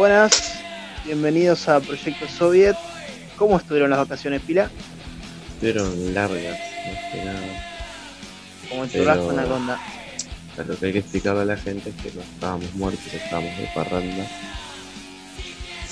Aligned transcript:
Buenas, 0.00 0.54
bienvenidos 1.04 1.68
a 1.68 1.78
Proyecto 1.78 2.26
Soviet. 2.26 2.74
¿Cómo 3.36 3.58
estuvieron 3.58 3.90
las 3.90 3.98
vacaciones, 3.98 4.40
Pila? 4.40 4.70
Estuvieron 5.52 6.14
largas, 6.14 6.58
más 6.86 7.12
que 7.12 7.22
nada. 7.22 7.40
Como 8.70 8.84
el 8.84 8.90
churrasco 8.90 9.26
con 9.26 9.38
Anaconda. 9.38 9.78
O 10.52 10.56
sea, 10.56 10.64
lo 10.64 10.78
que 10.78 10.86
hay 10.86 10.92
que 10.94 10.98
explicarle 11.00 11.42
a 11.42 11.44
la 11.44 11.56
gente 11.58 11.90
es 11.90 11.96
que 11.96 12.16
no 12.16 12.22
estábamos 12.22 12.74
muertos, 12.76 13.12
estábamos 13.12 13.54
de 13.58 13.70
parranda. 13.74 14.26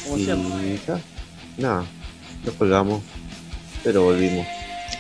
Como 0.05 0.17
y 0.17 0.25
siempre. 0.25 0.81
ya, 0.87 1.01
nada, 1.59 1.85
nos 2.47 2.55
colgamos, 2.55 3.03
pero 3.85 4.05
volvimos. 4.05 4.47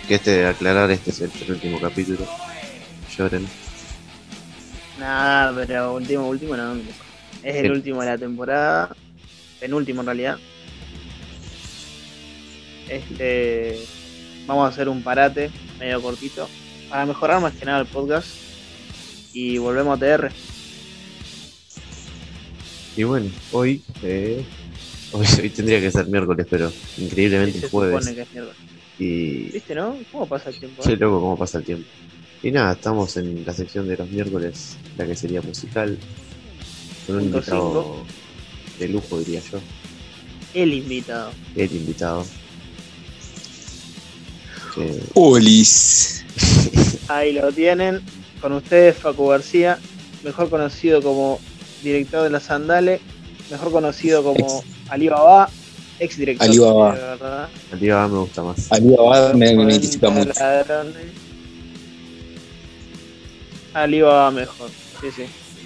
Que 0.06 0.16
este, 0.16 0.46
aclarar, 0.46 0.90
este 0.90 1.12
es 1.12 1.20
el 1.22 1.30
último 1.48 1.80
capítulo. 1.80 2.26
Lloren. 3.16 3.48
Nada, 5.00 5.54
pero 5.66 5.94
último, 5.94 6.28
último, 6.28 6.58
no. 6.58 7.07
Es 7.42 7.56
el 7.56 7.66
Sí. 7.66 7.70
último 7.70 8.00
de 8.00 8.06
la 8.06 8.18
temporada. 8.18 8.94
Penúltimo 9.60 10.00
en 10.02 10.06
realidad. 10.06 10.38
Este. 12.88 13.78
Vamos 14.46 14.64
a 14.64 14.68
hacer 14.68 14.88
un 14.88 15.02
parate 15.02 15.50
medio 15.78 16.00
cortito. 16.00 16.48
Para 16.88 17.04
mejorar 17.06 17.40
más 17.40 17.52
que 17.54 17.64
nada 17.64 17.80
el 17.80 17.86
podcast. 17.86 18.26
Y 19.32 19.58
volvemos 19.58 19.96
a 19.96 20.00
TR. 20.00 20.30
Y 22.96 23.04
bueno, 23.04 23.30
hoy, 23.52 23.82
eh, 24.02 24.42
hoy, 25.12 25.26
hoy 25.42 25.50
tendría 25.50 25.80
que 25.80 25.90
ser 25.90 26.06
miércoles, 26.06 26.46
pero 26.50 26.72
increíblemente 26.96 27.60
Se 27.60 27.66
es 27.66 27.70
jueves. 27.70 27.98
supone 28.04 28.16
que 28.16 28.22
es 28.22 28.32
miércoles. 28.32 28.56
Y 28.98 29.42
¿Viste, 29.52 29.74
no? 29.76 29.96
¿Cómo 30.10 30.26
pasa 30.26 30.50
el 30.50 30.58
tiempo? 30.58 30.82
Eh? 30.88 30.96
loco 30.96 31.20
cómo 31.20 31.36
pasa 31.38 31.58
el 31.58 31.64
tiempo. 31.64 31.86
Y 32.42 32.50
nada, 32.50 32.72
estamos 32.72 33.16
en 33.16 33.44
la 33.44 33.52
sección 33.52 33.86
de 33.86 33.96
los 33.96 34.08
miércoles, 34.10 34.76
la 34.96 35.06
que 35.06 35.14
sería 35.14 35.40
musical, 35.42 35.96
con 37.08 37.16
un 37.16 37.22
invitado 37.22 38.04
de 38.78 38.88
lujo, 38.88 39.18
diría 39.20 39.40
yo, 39.50 39.58
El 40.52 40.74
invitado. 40.74 41.30
el 41.56 41.72
invitado. 41.72 42.26
Que- 44.74 45.00
Olis. 45.14 46.22
Ahí 47.08 47.32
lo 47.32 47.50
tienen. 47.50 48.02
Con 48.42 48.52
ustedes, 48.52 48.98
Facu 48.98 49.26
García, 49.28 49.78
mejor 50.22 50.50
conocido 50.50 51.00
como 51.02 51.40
director 51.82 52.24
de 52.24 52.30
la 52.30 52.40
Sandale, 52.40 53.00
mejor 53.50 53.72
conocido 53.72 54.22
como 54.22 54.62
Alibaba, 54.90 55.48
ex 55.98 56.18
director. 56.18 56.46
Alibaba. 56.46 57.48
Alibaba 57.72 58.08
me 58.08 58.18
gusta 58.18 58.42
más. 58.42 58.70
Alibaba 58.70 59.32
me, 59.32 59.56
me 59.56 59.62
identifica 59.72 60.10
mucho. 60.10 60.32
Alibaba 63.72 64.30
mejor. 64.30 64.70
Sí, 65.00 65.06
sí. 65.16 65.22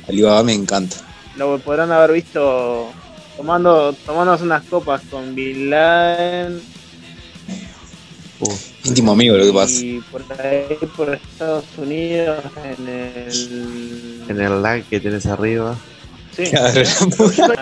Alibaba 0.08 0.44
me 0.44 0.54
encanta. 0.54 1.11
Lo 1.36 1.58
podrán 1.58 1.90
haber 1.92 2.12
visto 2.12 2.90
tomando 3.36 3.92
tomándose 4.04 4.44
unas 4.44 4.62
copas 4.64 5.02
con 5.10 5.34
Bin 5.34 5.70
Laden 5.70 6.60
Uh, 8.40 8.56
Íntimo 8.84 9.12
amigo 9.12 9.36
lo 9.36 9.44
que 9.44 9.52
pasa. 9.52 9.84
y 9.84 10.00
por 10.10 10.24
ahí 10.40 10.76
por 10.96 11.14
Estados 11.14 11.64
Unidos 11.78 12.42
en 12.64 12.88
el 12.88 14.24
en 14.28 14.40
el 14.40 14.60
lag 14.62 14.82
que 14.84 14.98
tenés 14.98 15.26
arriba, 15.26 15.76
Sí. 16.36 16.44
Claro, 16.50 16.82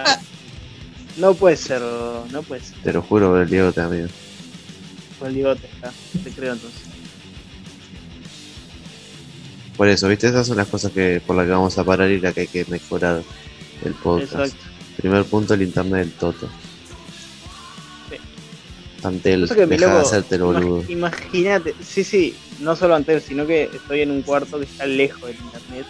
No 1.19 1.35
puede 1.35 1.57
ser, 1.59 1.83
no 2.31 2.43
puede 2.43 2.63
ser. 2.63 2.79
te 2.83 2.93
lo 2.95 3.03
juro, 3.03 3.39
el 3.43 3.51
Diego 3.51 3.73
te 3.73 3.83
amigo. 3.83 4.09
Fue 5.19 5.29
el 5.29 5.35
bigote 5.35 5.67
está. 5.67 5.93
Te 6.25 6.31
creo 6.31 6.55
entonces. 6.55 6.81
Por 9.77 9.89
eso, 9.89 10.09
viste, 10.09 10.29
esas 10.29 10.47
son 10.47 10.57
las 10.57 10.69
cosas 10.69 10.93
que 10.93 11.21
por 11.27 11.37
las 11.37 11.45
que 11.45 11.53
vamos 11.53 11.77
a 11.77 11.85
parar 11.85 12.11
y 12.11 12.21
la 12.21 12.33
que 12.33 12.41
hay 12.43 12.47
que 12.47 12.65
mejorar 12.67 13.23
el 13.85 13.95
podcast. 13.95 14.33
Exacto. 14.33 14.57
Primer 14.97 15.25
punto, 15.25 15.55
el 15.55 15.63
internet 15.63 16.01
del 16.07 16.13
Toto. 16.13 16.49
Sí. 18.11 18.17
Ante 19.03 19.33
el 19.33 19.43
Pasa 19.43 19.55
que 19.55 19.67
mi 19.67 19.77
deja 19.77 19.95
de 19.95 20.01
hacerte 20.01 20.35
el 20.37 20.43
boludo. 20.43 20.83
imag- 20.85 20.91
Imagínate, 20.91 21.75
sí, 21.83 22.05
sí, 22.05 22.35
no 22.61 22.77
solo 22.77 22.95
ante 22.97 23.15
él, 23.15 23.23
sino 23.23 23.47
que 23.47 23.65
estoy 23.73 24.03
en 24.03 24.11
un 24.11 24.23
cuarto 24.23 24.59
que 24.59 24.65
está 24.67 24.87
lejos 24.87 25.23
del 25.23 25.37
internet. 25.37 25.87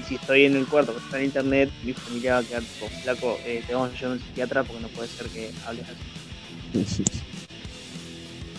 Y 0.00 0.04
si 0.08 0.14
estoy 0.16 0.44
en 0.46 0.56
el 0.56 0.66
cuarto 0.66 0.92
que 0.92 0.98
está 0.98 1.18
en 1.18 1.24
internet, 1.26 1.70
mi 1.84 1.92
familia 1.92 2.32
va 2.34 2.38
a 2.40 2.42
quedar 2.42 2.62
tipo, 2.62 2.88
flaco, 3.02 3.38
eh, 3.44 3.62
te 3.66 3.74
vamos 3.74 3.90
a 3.90 3.92
llevar 3.94 4.10
a 4.10 4.14
un 4.14 4.20
psiquiatra 4.20 4.64
porque 4.64 4.82
no 4.82 4.88
puede 4.88 5.08
ser 5.08 5.26
que 5.28 5.50
hables 5.66 5.84
así. 5.86 7.04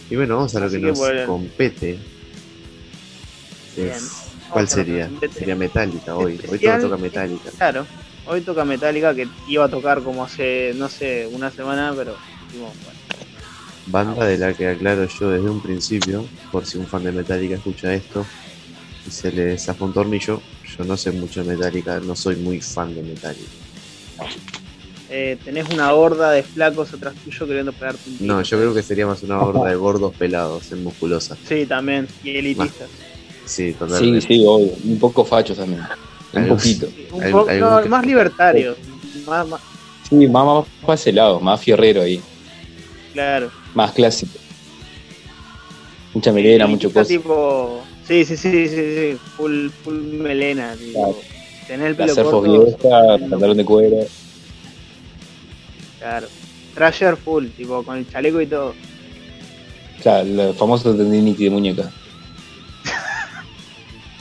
Y 0.10 0.16
bueno, 0.18 0.36
vamos 0.36 0.54
a 0.56 0.60
lo 0.60 0.70
que 0.70 0.78
que 0.82 0.88
nos 0.88 0.98
bueno. 0.98 1.26
compete. 1.26 1.98
Es- 3.78 4.24
¿Cuál 4.50 4.68
sería? 4.68 5.10
Sería 5.34 5.56
Metallica 5.56 6.14
hoy. 6.18 6.38
Hoy 6.50 6.60
todo 6.60 6.80
toca 6.82 6.98
Metallica. 6.98 7.50
Claro, 7.56 7.88
hoy 8.26 8.42
toca 8.42 8.66
Metallica 8.66 9.14
que 9.16 9.28
iba 9.48 9.66
a 9.66 9.70
tocar 9.70 10.02
como 10.02 10.24
hace, 10.24 10.74
no 10.76 10.90
sé, 10.90 11.28
una 11.32 11.52
semana, 11.52 11.94
pero 11.96 12.16
dijimos, 12.48 12.72
bueno, 12.84 13.00
Banda 13.88 14.26
de 14.26 14.38
la 14.38 14.54
que 14.54 14.68
aclaro 14.68 15.08
yo 15.08 15.30
desde 15.32 15.50
un 15.50 15.62
principio, 15.62 16.26
por 16.52 16.66
si 16.66 16.78
un 16.78 16.86
fan 16.88 17.04
de 17.04 17.12
Metallica 17.12 17.56
escucha 17.56 17.94
esto 17.94 18.26
y 19.08 19.12
se 19.12 19.32
le 19.32 19.58
zafó 19.58 19.86
un 19.86 19.94
tornillo. 19.94 20.42
Yo 20.78 20.86
no 20.86 20.96
sé 20.96 21.12
mucho 21.12 21.44
de 21.44 21.56
Metallica, 21.56 22.00
no 22.00 22.16
soy 22.16 22.36
muy 22.38 22.62
fan 22.62 22.94
de 22.96 23.02
Metallica. 23.02 23.50
eh, 25.10 25.38
tenés 25.44 25.68
una 25.74 25.92
horda 25.94 26.32
de 26.32 26.44
flacos 26.44 26.94
atrás 26.94 27.16
tuyo 27.24 27.46
queriendo 27.48 27.74
pegarte 27.74 28.10
un 28.10 28.18
tiro. 28.20 28.36
No, 28.36 28.42
yo 28.44 28.58
creo 28.58 28.74
que 28.74 28.84
sería 28.84 29.06
más 29.08 29.24
una 29.24 29.42
horda 29.42 29.70
de 29.70 29.76
gordos 29.76 30.14
pelados 30.16 30.72
en 30.72 30.84
musculosa. 30.84 31.36
Sí, 31.50 31.66
también, 31.66 32.08
y 32.24 32.30
elitistas. 32.38 32.88
Sí, 33.46 33.72
Sí, 33.72 33.74
totalmente. 33.74 34.22
sí, 34.22 34.44
obvio. 34.48 34.72
Un 34.86 35.00
poco 35.00 35.26
fachos 35.26 35.58
también. 35.58 35.82
Un 36.34 36.48
poquito. 36.48 36.88
Un 37.12 37.60
no, 37.60 37.86
más 37.88 38.06
libertario. 38.06 38.76
Más, 39.28 39.48
más- 39.48 39.62
Sí, 40.10 40.28
más, 40.28 40.46
más 40.46 40.66
para 40.82 40.96
ese 40.96 41.12
lado, 41.14 41.40
más 41.40 41.60
fierrero 41.62 42.02
ahí. 42.02 42.22
claro. 43.14 43.50
Más 43.74 43.92
clásico. 43.94 44.38
Mucha 46.14 46.34
melena, 46.34 46.68
mucho 46.68 46.92
cosa. 46.92 47.06
tipo. 47.08 47.82
Sí, 48.06 48.26
sí, 48.26 48.36
sí, 48.36 48.68
sí, 48.68 48.76
sí. 48.76 49.18
Full, 49.38 49.70
full 49.84 49.94
melena. 49.96 50.74
Tipo. 50.76 50.92
Claro. 51.00 51.16
Tener 51.68 51.88
el 51.88 51.96
pelo 51.96 52.16
corto. 52.16 52.42
vieja, 52.42 53.30
pantalón 53.30 53.58
de 53.58 53.64
cuero. 53.66 53.98
Claro. 56.00 56.28
Trasher 56.76 57.16
full, 57.16 57.48
tipo, 57.56 57.84
con 57.84 57.98
el 57.98 58.10
chaleco 58.10 58.42
y 58.42 58.48
todo. 58.48 58.74
Claro, 60.02 60.50
el 60.50 60.54
famoso 60.56 60.94
tendinity 60.96 61.46
de 61.46 61.50
muñeca. 61.50 61.92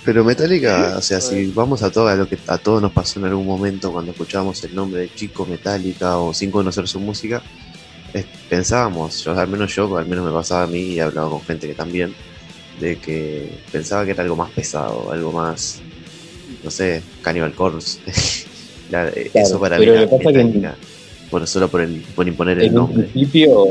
Pero 0.04 0.24
Metallica, 0.24 0.94
o 0.98 1.02
sea, 1.02 1.20
si 1.20 1.46
vamos 1.48 1.82
a 1.82 1.90
todo 1.90 2.08
a 2.08 2.14
lo 2.14 2.26
que 2.26 2.38
a 2.46 2.56
todos 2.58 2.80
nos 2.80 2.90
pasó 2.92 3.18
en 3.20 3.26
algún 3.26 3.46
momento 3.46 3.92
cuando 3.92 4.12
escuchábamos 4.12 4.62
el 4.64 4.74
nombre 4.74 5.02
de 5.02 5.14
Chico 5.14 5.44
Metallica 5.44 6.16
o 6.18 6.32
sin 6.32 6.50
conocer 6.50 6.88
su 6.88 6.98
música, 7.00 7.42
es- 8.14 8.24
pensábamos, 8.48 9.22
yo, 9.22 9.38
al 9.38 9.48
menos 9.48 9.74
yo, 9.74 9.94
al 9.98 10.06
menos 10.06 10.24
me 10.24 10.32
pasaba 10.32 10.62
a 10.62 10.66
mí 10.66 10.80
y 10.80 10.98
he 10.98 11.02
hablado 11.02 11.30
con 11.30 11.42
gente 11.42 11.66
que 11.68 11.74
también, 11.74 12.14
de 12.80 12.96
que 12.98 13.50
pensaba 13.70 14.04
que 14.06 14.12
era 14.12 14.22
algo 14.22 14.36
más 14.36 14.50
pesado, 14.52 15.12
algo 15.12 15.32
más, 15.32 15.80
no 16.64 16.70
sé, 16.70 17.02
Cannibal 17.22 17.54
Corpse. 17.54 17.98
La- 18.90 19.08
eh, 19.08 19.28
Claro, 19.30 19.46
eso 19.46 19.60
para 19.60 19.78
mí 19.78 19.84
era 19.84 20.02
en-. 20.02 20.72
Bueno, 21.30 21.46
solo 21.46 21.68
por, 21.68 21.82
el, 21.82 22.00
por 22.16 22.26
imponer 22.26 22.58
el 22.58 22.64
En 22.64 22.70
un 22.70 22.76
nombre. 22.88 23.06
principio. 23.06 23.66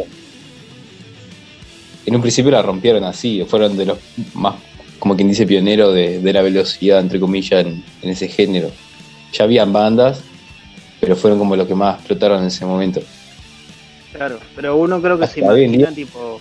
En 2.05 2.15
un 2.15 2.21
principio 2.21 2.51
la 2.51 2.61
rompieron 2.61 3.03
así, 3.03 3.43
fueron 3.45 3.75
de 3.75 3.85
los 3.87 3.97
más, 4.35 4.55
como 4.99 5.15
quien 5.15 5.29
dice, 5.29 5.47
pioneros 5.47 5.93
de, 5.93 6.19
de 6.19 6.33
la 6.33 6.41
velocidad, 6.41 6.99
entre 6.99 7.19
comillas, 7.19 7.65
en, 7.65 7.83
en 8.01 8.09
ese 8.09 8.27
género. 8.27 8.71
Ya 9.33 9.45
habían 9.45 9.71
bandas, 9.71 10.21
pero 10.99 11.15
fueron 11.15 11.39
como 11.39 11.55
los 11.55 11.67
que 11.67 11.75
más 11.75 11.97
explotaron 11.97 12.41
en 12.41 12.47
ese 12.47 12.65
momento. 12.65 13.01
Claro. 14.13 14.39
Pero 14.55 14.75
uno 14.75 15.01
creo 15.01 15.17
que 15.17 15.27
se 15.27 15.41
Hasta 15.41 15.59
imagina, 15.59 15.91
tipo. 15.91 16.39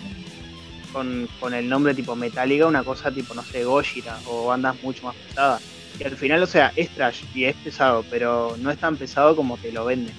Con, 0.93 1.29
con 1.39 1.53
el 1.53 1.69
nombre 1.69 1.95
tipo 1.95 2.17
Metallica, 2.17 2.67
una 2.67 2.83
cosa 2.83 3.11
tipo, 3.11 3.35
no 3.35 3.43
sé, 3.43 3.63
Gojira 3.63 4.19
o 4.27 4.47
bandas 4.47 4.83
mucho 4.83 5.05
más 5.05 5.15
pesadas. 5.15 5.63
Y 6.01 6.05
al 6.05 6.17
final, 6.17 6.43
o 6.43 6.47
sea, 6.47 6.73
es 6.77 6.89
trash 6.91 7.23
y 7.35 7.45
es 7.45 7.55
pesado, 7.57 8.05
pero 8.09 8.57
no 8.59 8.71
es 8.71 8.79
tan 8.79 8.97
pesado 8.97 9.37
como 9.37 9.59
te 9.59 9.71
lo 9.71 9.85
venden. 9.85 10.15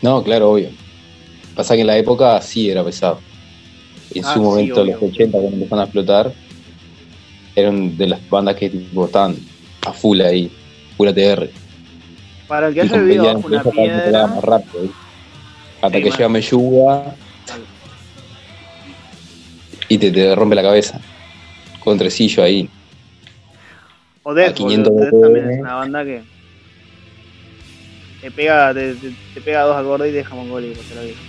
No, 0.00 0.22
claro, 0.22 0.52
obvio. 0.52 0.70
Pasa 1.56 1.74
que 1.74 1.80
en 1.80 1.88
la 1.88 1.98
época 1.98 2.40
sí 2.40 2.70
era 2.70 2.84
pesado. 2.84 3.20
En 4.14 4.24
Ah, 4.24 4.34
su 4.34 4.40
sí, 4.40 4.44
momento, 4.44 4.82
obvio. 4.82 4.94
los 4.94 5.02
80, 5.02 5.32
cuando 5.38 5.56
empezaron 5.56 5.80
a 5.80 5.84
explotar, 5.84 6.32
eran 7.54 7.96
de 7.96 8.06
las 8.06 8.30
bandas 8.30 8.54
que 8.56 8.70
tipo, 8.70 9.04
estaban 9.04 9.36
a 9.86 9.92
full 9.92 10.20
ahí, 10.20 10.50
full 10.96 11.08
ATR. 11.08 11.50
Para 12.46 12.68
el 12.68 12.74
que 12.74 12.80
Y 12.80 12.82
haya 12.84 13.02
vivido 13.02 13.24
bajo 13.24 13.46
una 13.48 13.62
piedra, 13.64 14.26
más 14.26 14.44
rápido. 14.44 14.84
¿eh? 14.84 14.90
Hasta 15.82 15.98
Sí, 15.98 16.02
que 16.04 16.10
llega 16.10 16.28
Meyuga 16.28 17.14
y 19.88 19.98
te, 19.98 20.10
te 20.10 20.34
rompe 20.34 20.54
la 20.54 20.62
cabeza. 20.62 21.00
Con 21.80 21.98
tresillo 21.98 22.42
ahí. 22.42 22.68
o 24.22 24.34
Death, 24.34 24.50
a 24.50 24.54
500 24.54 24.92
boludo, 24.92 25.10
Death 25.10 25.20
también 25.22 25.50
es 25.50 25.60
una 25.60 25.74
banda 25.74 26.04
que 26.04 26.22
te 28.20 28.30
pega, 28.30 28.74
te, 28.74 28.94
te- 28.94 29.12
te 29.34 29.40
pega 29.40 29.62
dos 29.62 29.76
acordes 29.76 30.08
y 30.08 30.12
te 30.12 30.18
deja 30.18 30.34
mongólico, 30.34 30.80
te 30.88 30.94
lo 30.94 31.02
digo. 31.02 31.27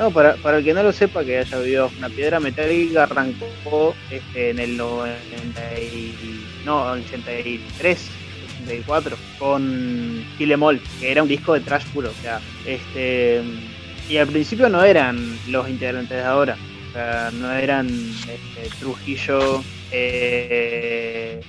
No, 0.00 0.10
para, 0.10 0.34
para 0.36 0.56
el 0.56 0.64
que 0.64 0.72
no 0.72 0.82
lo 0.82 0.94
sepa, 0.94 1.22
que 1.22 1.36
haya 1.40 1.58
vivido 1.58 1.90
una 1.98 2.08
piedra, 2.08 2.40
Metallica 2.40 3.02
arrancó 3.02 3.94
este, 4.10 4.48
en 4.48 4.58
el 4.58 4.74
90 4.78 5.78
y- 5.78 6.42
no, 6.64 6.92
83, 6.92 8.08
84 8.62 9.18
con 9.38 10.24
Kill 10.38 10.52
Em 10.52 10.62
All, 10.62 10.80
que 10.98 11.12
era 11.12 11.22
un 11.22 11.28
disco 11.28 11.52
de 11.52 11.60
trash 11.60 11.84
puro. 11.92 12.08
O 12.08 12.22
este. 12.64 13.42
Y 14.08 14.16
al 14.16 14.28
principio 14.28 14.70
no 14.70 14.82
eran 14.82 15.38
los 15.48 15.68
integrantes 15.68 16.16
de 16.16 16.24
ahora. 16.24 16.56
O 16.88 16.92
sea, 16.94 17.30
no 17.34 17.52
eran 17.52 17.86
este, 17.86 18.74
Trujillo, 18.78 19.62
eh, 19.92 21.42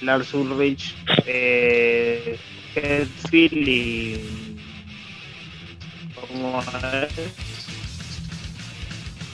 Lars 0.00 0.32
Ulrich, 0.32 0.94
eh, 1.26 2.38
y. 3.32 4.16
¿Cómo 6.14 6.62
es? 6.62 7.59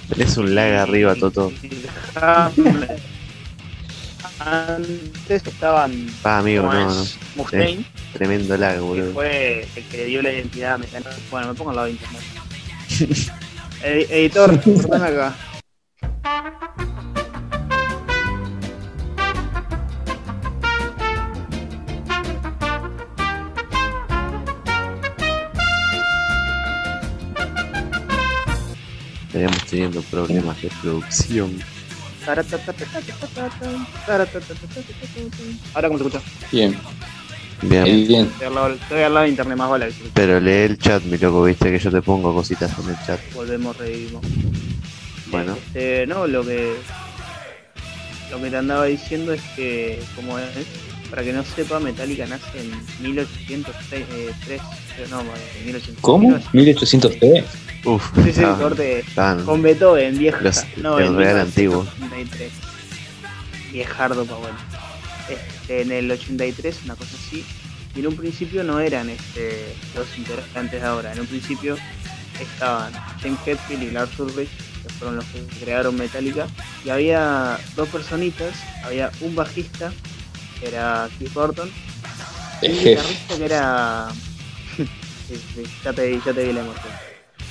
Tenés 0.08 0.36
un 0.36 0.54
lag 0.54 0.72
arriba, 0.74 1.14
Toto. 1.16 1.52
Antes 4.38 5.46
estaban 5.46 6.06
Pa, 6.22 6.38
amigo, 6.38 6.62
¿cómo 6.64 6.74
no, 6.74 6.94
no. 6.94 7.02
es? 7.02 7.16
Mustaine, 7.36 7.84
Tremendo 8.12 8.56
lag, 8.56 8.74
que 8.74 8.80
boludo. 8.80 9.12
fue 9.12 9.66
el 9.76 9.84
que 9.84 9.96
le 9.98 10.04
dio 10.06 10.22
la 10.22 10.32
identidad 10.32 10.74
a 10.74 10.78
Metal. 10.78 11.02
Bueno, 11.30 11.48
me 11.48 11.54
pongo 11.54 11.70
al 11.70 11.76
lado 11.76 11.86
de 11.88 11.92
internet. 11.92 12.22
Edi- 13.82 14.06
editor, 14.10 14.52
acá. 15.02 15.34
Teniendo 29.76 30.00
problemas 30.02 30.60
de 30.62 30.70
producción. 30.80 31.58
Ahora 32.26 32.42
cómo 35.88 35.98
se 35.98 36.06
escucha. 36.06 36.20
Bien, 36.50 36.76
Bien. 37.62 37.84
bien. 37.84 38.26
Estoy 38.26 38.46
al 38.46 38.54
lado, 38.54 38.68
estoy 38.70 39.02
al 39.02 39.14
lado 39.14 39.24
de 39.24 39.30
internet 39.30 39.58
más 39.58 39.70
vale. 39.70 39.92
Pero 40.14 40.40
lee 40.40 40.50
el 40.50 40.78
chat, 40.78 41.02
mi 41.04 41.18
loco, 41.18 41.44
viste 41.44 41.70
que 41.70 41.78
yo 41.78 41.90
te 41.90 42.00
pongo 42.00 42.34
cositas 42.34 42.72
en 42.78 42.88
el 42.88 42.96
chat. 43.06 43.20
Volvemos, 43.34 43.76
revivimos. 43.76 44.24
Bueno. 45.30 45.56
Este, 45.66 46.06
no, 46.06 46.26
lo 46.26 46.42
que 46.44 46.74
lo 48.30 48.40
que 48.40 48.50
te 48.50 48.56
andaba 48.56 48.86
diciendo 48.86 49.32
es 49.34 49.42
que, 49.54 50.00
como 50.16 50.38
es, 50.38 50.46
para 51.10 51.22
que 51.22 51.32
no 51.32 51.44
sepa, 51.44 51.78
Metallica 51.80 52.26
nace 52.26 52.60
en 52.60 52.70
1803, 53.02 54.00
eh, 54.00 54.32
tres, 54.46 54.60
no, 55.10 55.20
en 55.20 55.66
1800. 55.66 56.00
¿Cómo? 56.00 56.30
¿1803? 56.52 57.44
Uf, 57.86 58.10
Sí, 58.24 58.32
sí, 58.32 58.42
ah, 58.44 58.56
corte 58.60 59.04
tan- 59.14 59.44
con 59.44 59.62
Beethoven, 59.62 60.18
vieja. 60.18 60.40
Los- 60.40 60.64
no, 60.78 60.98
el 60.98 61.06
en 61.06 61.16
real 61.16 61.38
antiguo. 61.40 61.82
1963. 61.98 62.52
Viejardo 63.72 64.24
pa' 64.26 64.36
bueno. 64.36 64.56
Este, 65.28 65.82
en 65.82 65.92
el 65.92 66.10
83, 66.10 66.80
una 66.84 66.94
cosa 66.96 67.16
así. 67.16 67.44
Y 67.94 68.00
en 68.00 68.08
un 68.08 68.16
principio 68.16 68.62
no 68.64 68.78
eran 68.80 69.08
este, 69.08 69.74
los 69.94 70.06
integrantes 70.18 70.80
de 70.80 70.86
ahora. 70.86 71.12
En 71.12 71.20
un 71.20 71.26
principio 71.26 71.76
estaban 72.40 72.92
James 73.22 73.38
Hetfield 73.46 73.82
y 73.82 73.90
Lars 73.90 74.18
Ulrich, 74.18 74.50
que 74.82 74.88
fueron 74.98 75.16
los 75.16 75.24
que 75.26 75.40
crearon 75.64 75.96
Metallica. 75.96 76.46
Y 76.84 76.90
había 76.90 77.58
dos 77.74 77.88
personitas. 77.88 78.54
Había 78.84 79.10
un 79.20 79.34
bajista, 79.34 79.92
que 80.60 80.68
era 80.68 81.08
Keith 81.18 81.32
Burton, 81.32 81.70
y 82.62 82.66
El 82.66 82.72
un 82.72 82.78
guitarrista 82.84 83.36
que 83.36 83.44
era... 83.44 84.06
Sí, 85.28 85.34
sí, 85.56 85.62
ya, 85.82 85.92
te, 85.92 86.20
ya 86.24 86.32
te 86.32 86.44
vi 86.44 86.52
la 86.52 86.60
emoción 86.60 86.92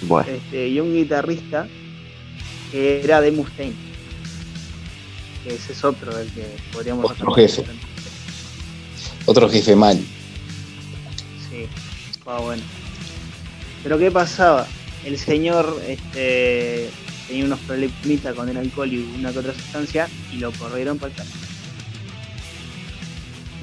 Bueno, 0.02 0.30
este, 0.30 0.68
y 0.68 0.80
un 0.80 0.94
guitarrista 0.94 1.68
que 2.72 3.02
era 3.04 3.22
de 3.22 3.32
Mustaine. 3.32 3.76
Que 5.44 5.56
ese 5.56 5.74
es 5.74 5.84
otro 5.84 6.16
del 6.16 6.30
que 6.30 6.46
podríamos 6.74 7.10
Otro 7.10 7.32
jefe. 7.34 7.64
Otro 9.26 9.50
jefe 9.50 9.76
mal. 9.76 9.98
Sí, 11.50 11.68
estaba 12.12 12.40
bueno. 12.42 12.64
Pero 13.84 13.98
¿qué 13.98 14.12
pasaba? 14.12 14.68
El 15.06 15.18
señor 15.18 15.80
este, 15.88 16.90
tenía 17.28 17.46
unos 17.46 17.60
problemitas 17.60 18.36
con 18.36 18.50
el 18.50 18.58
alcohol 18.58 18.92
y 18.92 18.98
una 19.20 19.32
que 19.32 19.40
otra 19.40 19.54
sustancia 19.54 20.08
y 20.34 20.38
lo 20.38 20.52
corrieron 20.54 20.98
para 20.98 21.12
el 21.12 21.18
carajo. 21.18 21.38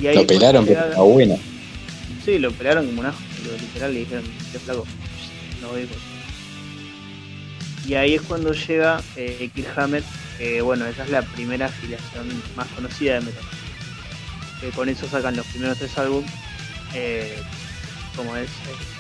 Y 0.01 0.07
ahí 0.07 0.17
Lo 0.17 0.27
pelaron, 0.27 0.65
pero 0.65 0.85
está 0.87 1.03
buena. 1.03 1.37
Sí, 2.25 2.39
lo 2.39 2.53
pelaron 2.53 2.87
como 2.87 3.01
un 3.01 3.07
ajo, 3.07 3.19
literal 3.61 3.93
le 3.93 4.01
dijeron, 4.01 4.25
qué 4.53 4.59
flaco, 4.59 4.87
no 5.61 5.69
voy 5.69 5.83
con-". 5.87 6.12
Y 7.87 7.95
ahí 7.95 8.15
es 8.15 8.23
cuando 8.23 8.53
llega 8.53 9.01
eh, 9.17 9.51
Kirk 9.55 9.77
Hammett, 9.77 10.05
que 10.39 10.61
bueno, 10.62 10.87
esa 10.87 11.05
es 11.05 11.11
la 11.11 11.23
primera 11.23 11.67
afiliación 11.67 12.29
más 12.57 12.67
conocida 12.69 13.15
de 13.15 13.21
Metal. 13.23 13.45
Que 14.61 14.69
con 14.71 14.89
eso 14.89 15.09
sacan 15.09 15.37
los 15.37 15.47
primeros 15.47 15.79
tres 15.79 15.97
álbumes, 15.99 16.31
eh, 16.95 17.37
como 18.15 18.37
es 18.37 18.47
eh, 18.49 18.51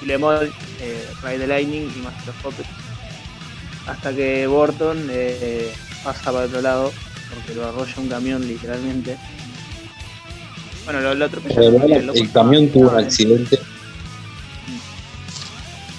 Kill 0.00 0.10
Em 0.10 0.22
All, 0.24 0.52
eh, 0.80 1.06
Ride 1.22 1.38
the 1.38 1.46
Lightning 1.46 1.92
y 1.96 1.98
Master 2.00 2.30
of 2.30 2.42
Puppets. 2.42 2.68
Hasta 3.86 4.12
que 4.14 4.46
Burton 4.48 5.06
eh, 5.10 5.72
pasa 6.02 6.32
para 6.32 6.46
otro 6.46 6.60
lado, 6.60 6.92
porque 7.32 7.54
lo 7.54 7.66
arrolla 7.68 7.94
un 7.98 8.08
camión 8.08 8.46
literalmente. 8.46 9.16
Bueno, 10.84 11.00
lo, 11.00 11.14
lo 11.14 11.26
el 11.26 11.32
el 11.92 12.10
estaba- 12.10 12.32
camión 12.32 12.68
tuvo 12.70 12.90
un 12.90 12.98
accidente 12.98 13.58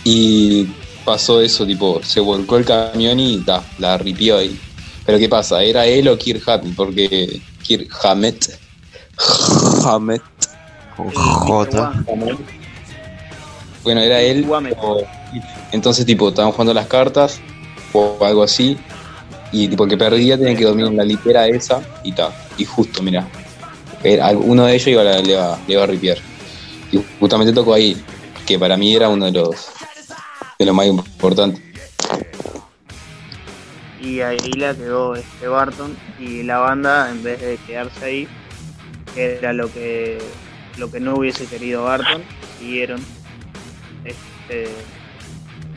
y 0.04 0.68
pasó 1.05 1.41
eso, 1.41 1.65
tipo, 1.65 2.01
se 2.03 2.19
volcó 2.19 2.57
el 2.57 2.65
camión 2.65 3.19
y 3.19 3.39
ta, 3.39 3.63
la 3.77 3.98
ripió 3.98 4.38
ahí. 4.38 4.57
Pero 5.05 5.17
¿qué 5.19 5.27
pasa? 5.29 5.63
¿Era 5.63 5.86
él 5.86 6.07
o 6.07 6.17
Kirk 6.17 6.48
Hammett? 6.48 6.75
Porque 6.75 7.41
Kirk 7.62 7.89
Hammett, 8.03 8.60
Hammett, 9.86 10.24
con 10.95 11.07
el 11.07 11.13
J. 11.13 11.93
Bueno, 13.83 14.01
era 14.01 14.22
él. 14.22 14.45
O- 14.81 15.03
entonces, 15.72 16.05
tipo, 16.05 16.29
estaban 16.29 16.51
jugando 16.51 16.74
las 16.74 16.88
cartas 16.88 17.41
o 17.91 18.17
algo 18.22 18.43
así. 18.43 18.77
Y 19.51 19.67
tipo, 19.67 19.83
el 19.83 19.89
que 19.89 19.98
perdía 19.98 20.38
tenía 20.38 20.55
que 20.55 20.63
dormir 20.63 20.86
en 20.88 20.98
la 20.98 21.03
litera 21.03 21.48
esa 21.48 21.81
y 22.03 22.12
ta. 22.13 22.31
Y 22.57 22.65
justo, 22.65 23.03
mira, 23.03 23.27
uno 24.45 24.65
de 24.65 24.75
ellos 24.75 24.88
iba 24.88 25.01
a, 25.01 25.05
la- 25.05 25.22
le, 25.22 25.31
iba, 25.33 25.60
le 25.67 25.74
iba 25.74 25.83
a 25.83 25.88
ripiar. 25.88 26.17
Y 26.91 27.00
justamente 27.19 27.51
tocó 27.53 27.74
ahí, 27.74 28.01
que 28.45 28.57
para 28.57 28.77
mí 28.77 28.95
era 28.95 29.10
uno 29.10 29.25
de 29.25 29.31
los 29.31 29.55
los 30.65 30.75
más 30.75 30.88
importantes. 30.88 31.62
y 34.01 34.20
ahí 34.20 34.51
la 34.58 34.75
quedó 34.75 35.15
este 35.15 35.48
Barton 35.48 35.96
y 36.20 36.43
la 36.43 36.58
banda 36.58 37.10
en 37.10 37.24
vez 37.24 37.39
de 37.39 37.58
quedarse 37.65 38.03
ahí 38.03 38.27
que 39.15 39.38
era 39.38 39.53
lo 39.53 39.72
que 39.72 40.17
lo 40.77 40.91
que 40.91 41.00
no 41.00 41.15
hubiese 41.15 41.46
querido 41.46 41.86
Barton 41.86 42.22
siguieron 42.60 43.00
este, 44.03 44.67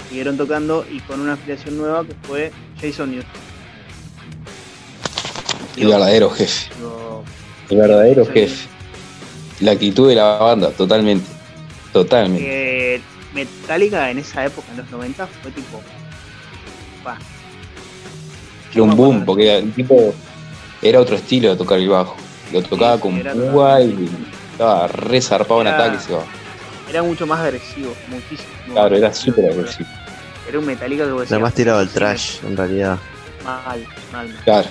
siguieron 0.08 0.36
tocando 0.36 0.84
y 0.90 0.98
con 1.00 1.20
una 1.20 1.34
afiliación 1.34 1.78
nueva 1.78 2.04
que 2.04 2.14
fue 2.22 2.52
Jason 2.80 3.12
Newsted 3.12 3.40
El 5.76 5.88
verdadero 5.88 6.30
jefe. 6.30 6.70
Digo, 6.76 7.22
El 7.70 7.76
verdadero 7.76 8.26
jefe. 8.26 8.66
La 9.60 9.72
actitud 9.72 10.08
de 10.08 10.14
la 10.16 10.36
banda, 10.36 10.70
totalmente. 10.70 11.26
Totalmente. 11.92 12.44
que 12.44 13.00
Metallica 13.36 14.10
en 14.10 14.18
esa 14.18 14.44
época 14.46 14.66
en 14.72 14.78
los 14.78 14.90
90 14.90 15.26
fue 15.26 15.50
tipo 15.52 15.80
pa. 17.04 17.18
Era 18.72 18.82
un 18.82 18.96
boom, 18.96 19.24
porque 19.24 19.58
el 19.58 19.72
tipo 19.72 20.14
era 20.82 21.00
otro 21.00 21.16
estilo 21.16 21.50
de 21.50 21.56
tocar 21.56 21.78
el 21.78 21.88
bajo. 21.88 22.16
Lo 22.52 22.62
tocaba 22.62 22.96
Sí, 22.96 23.02
con 23.02 23.20
púa 23.52 23.80
y 23.82 24.08
estaba 24.52 24.86
re 24.88 25.20
zarpado 25.20 25.60
en 25.62 25.66
ataque 25.68 25.96
y 25.96 26.00
se 26.06 26.12
va. 26.14 26.22
era 26.88 27.02
mucho 27.02 27.26
más 27.26 27.40
agresivo 27.40 27.94
muchísimo 28.08 28.48
Claro, 28.72 28.96
era 28.96 29.12
súper 29.12 29.50
agresivo. 29.52 29.88
era 30.48 30.58
un 30.58 30.66
Metallica 30.66 31.04
que 31.04 31.10
vos 31.12 31.22
Está 31.22 31.34
decías, 31.36 31.42
más 31.46 31.54
tirado 31.54 31.78
al 31.80 31.88
sí, 31.88 31.94
trash, 31.94 32.36
en 32.44 32.56
realidad. 32.56 32.98
mal 33.44 33.62
mal 33.64 33.86
mal. 34.12 34.36
Claro. 34.44 34.68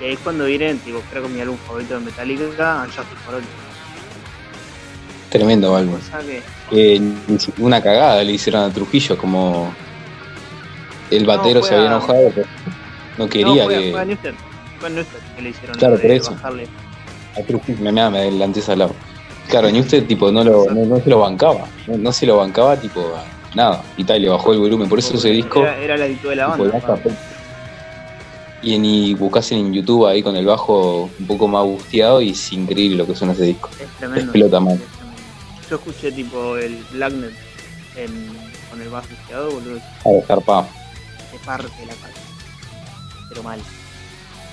Y 0.00 0.04
ahí 0.04 0.12
es 0.12 0.18
cuando 0.20 0.44
vienen, 0.44 0.78
tipo, 0.78 1.00
creo 1.10 1.24
que 1.24 1.28
mi 1.28 1.40
álbum 1.40 1.56
favorito 1.66 1.94
de 1.98 2.00
Metallica, 2.04 2.82
Unjustice 2.84 3.16
for 3.26 3.34
All. 3.34 3.42
Tremendo 5.30 5.76
álbum. 5.76 5.98
Eh, 6.70 7.00
una 7.58 7.82
cagada 7.82 8.22
le 8.24 8.32
hicieron 8.32 8.62
a 8.62 8.72
Trujillo, 8.72 9.16
como 9.18 9.72
el 11.10 11.26
batero 11.26 11.60
No, 11.60 11.66
se 11.66 11.74
había 11.74 11.86
enojado, 11.86 12.30
pero 12.34 12.46
no 13.16 13.28
quería 13.28 13.64
no, 13.64 13.64
fue, 13.64 13.82
que. 13.82 13.90
fue 13.90 14.00
a 14.00 14.04
Newsted, 14.04 14.34
fue 14.78 14.88
a 14.88 14.92
Newsted 14.92 15.18
que 15.36 15.42
le 15.42 15.48
hicieron 15.50 15.76
Claro, 15.78 15.96
por 15.96 16.10
eso. 16.10 16.30
bajarle. 16.32 16.68
a 17.36 17.42
Trujillo, 17.42 17.78
me, 17.80 17.92
me, 17.92 18.00
adelanté 18.00 18.60
ese 18.60 18.76
lado. 18.76 18.94
Claro, 19.48 19.68
usted 19.68 20.06
tipo 20.06 20.30
no 20.30 20.44
lo 20.44 20.66
no, 20.70 20.84
no 20.84 21.00
se 21.00 21.08
lo 21.08 21.20
bancaba, 21.20 21.66
no, 21.86 22.12
se 22.12 22.26
lo 22.26 22.36
bancaba 22.36 22.76
tipo 22.76 23.02
nada, 23.54 23.82
y 23.96 24.04
tal, 24.04 24.20
le 24.20 24.28
bajó 24.28 24.52
el 24.52 24.58
volumen, 24.58 24.88
por 24.90 24.98
eso 24.98 25.16
ese 25.16 25.30
disco 25.30 25.62
Era, 25.62 25.78
era 25.78 25.96
la 25.96 26.04
actitud 26.04 26.28
de 26.28 26.36
la 26.36 26.52
tipo, 26.52 26.64
banda. 26.64 27.00
y 28.60 28.78
ni 28.78 29.14
buscasen 29.14 29.58
en 29.58 29.72
YouTube 29.72 30.06
ahí 30.06 30.22
con 30.22 30.36
el 30.36 30.44
bajo 30.44 31.08
un 31.18 31.26
poco 31.26 31.48
más 31.48 31.64
busteado 31.64 32.20
y 32.20 32.30
es 32.30 32.52
increíble 32.52 32.98
lo 32.98 33.06
que 33.06 33.14
suena 33.14 33.32
ese 33.32 33.44
disco. 33.44 33.70
Es 33.80 33.88
tremendo. 33.98 34.20
Explota 34.20 34.60
mal. 34.60 34.74
Es 34.74 34.80
tremendo. 34.80 34.97
Yo 35.68 35.76
escuché 35.76 36.12
tipo 36.12 36.56
el 36.56 36.82
Blacknet 36.92 37.34
en, 37.96 38.28
con 38.70 38.80
el 38.80 38.88
bajo 38.88 39.08
busteado, 39.08 39.50
boludo, 39.50 39.80
A 40.04 40.08
dejar 40.08 40.42
pa. 40.42 40.68
se 41.30 41.38
parte 41.44 41.86
la 41.86 41.94
cara. 41.94 42.14
Pero 43.28 43.42
mal. 43.42 43.60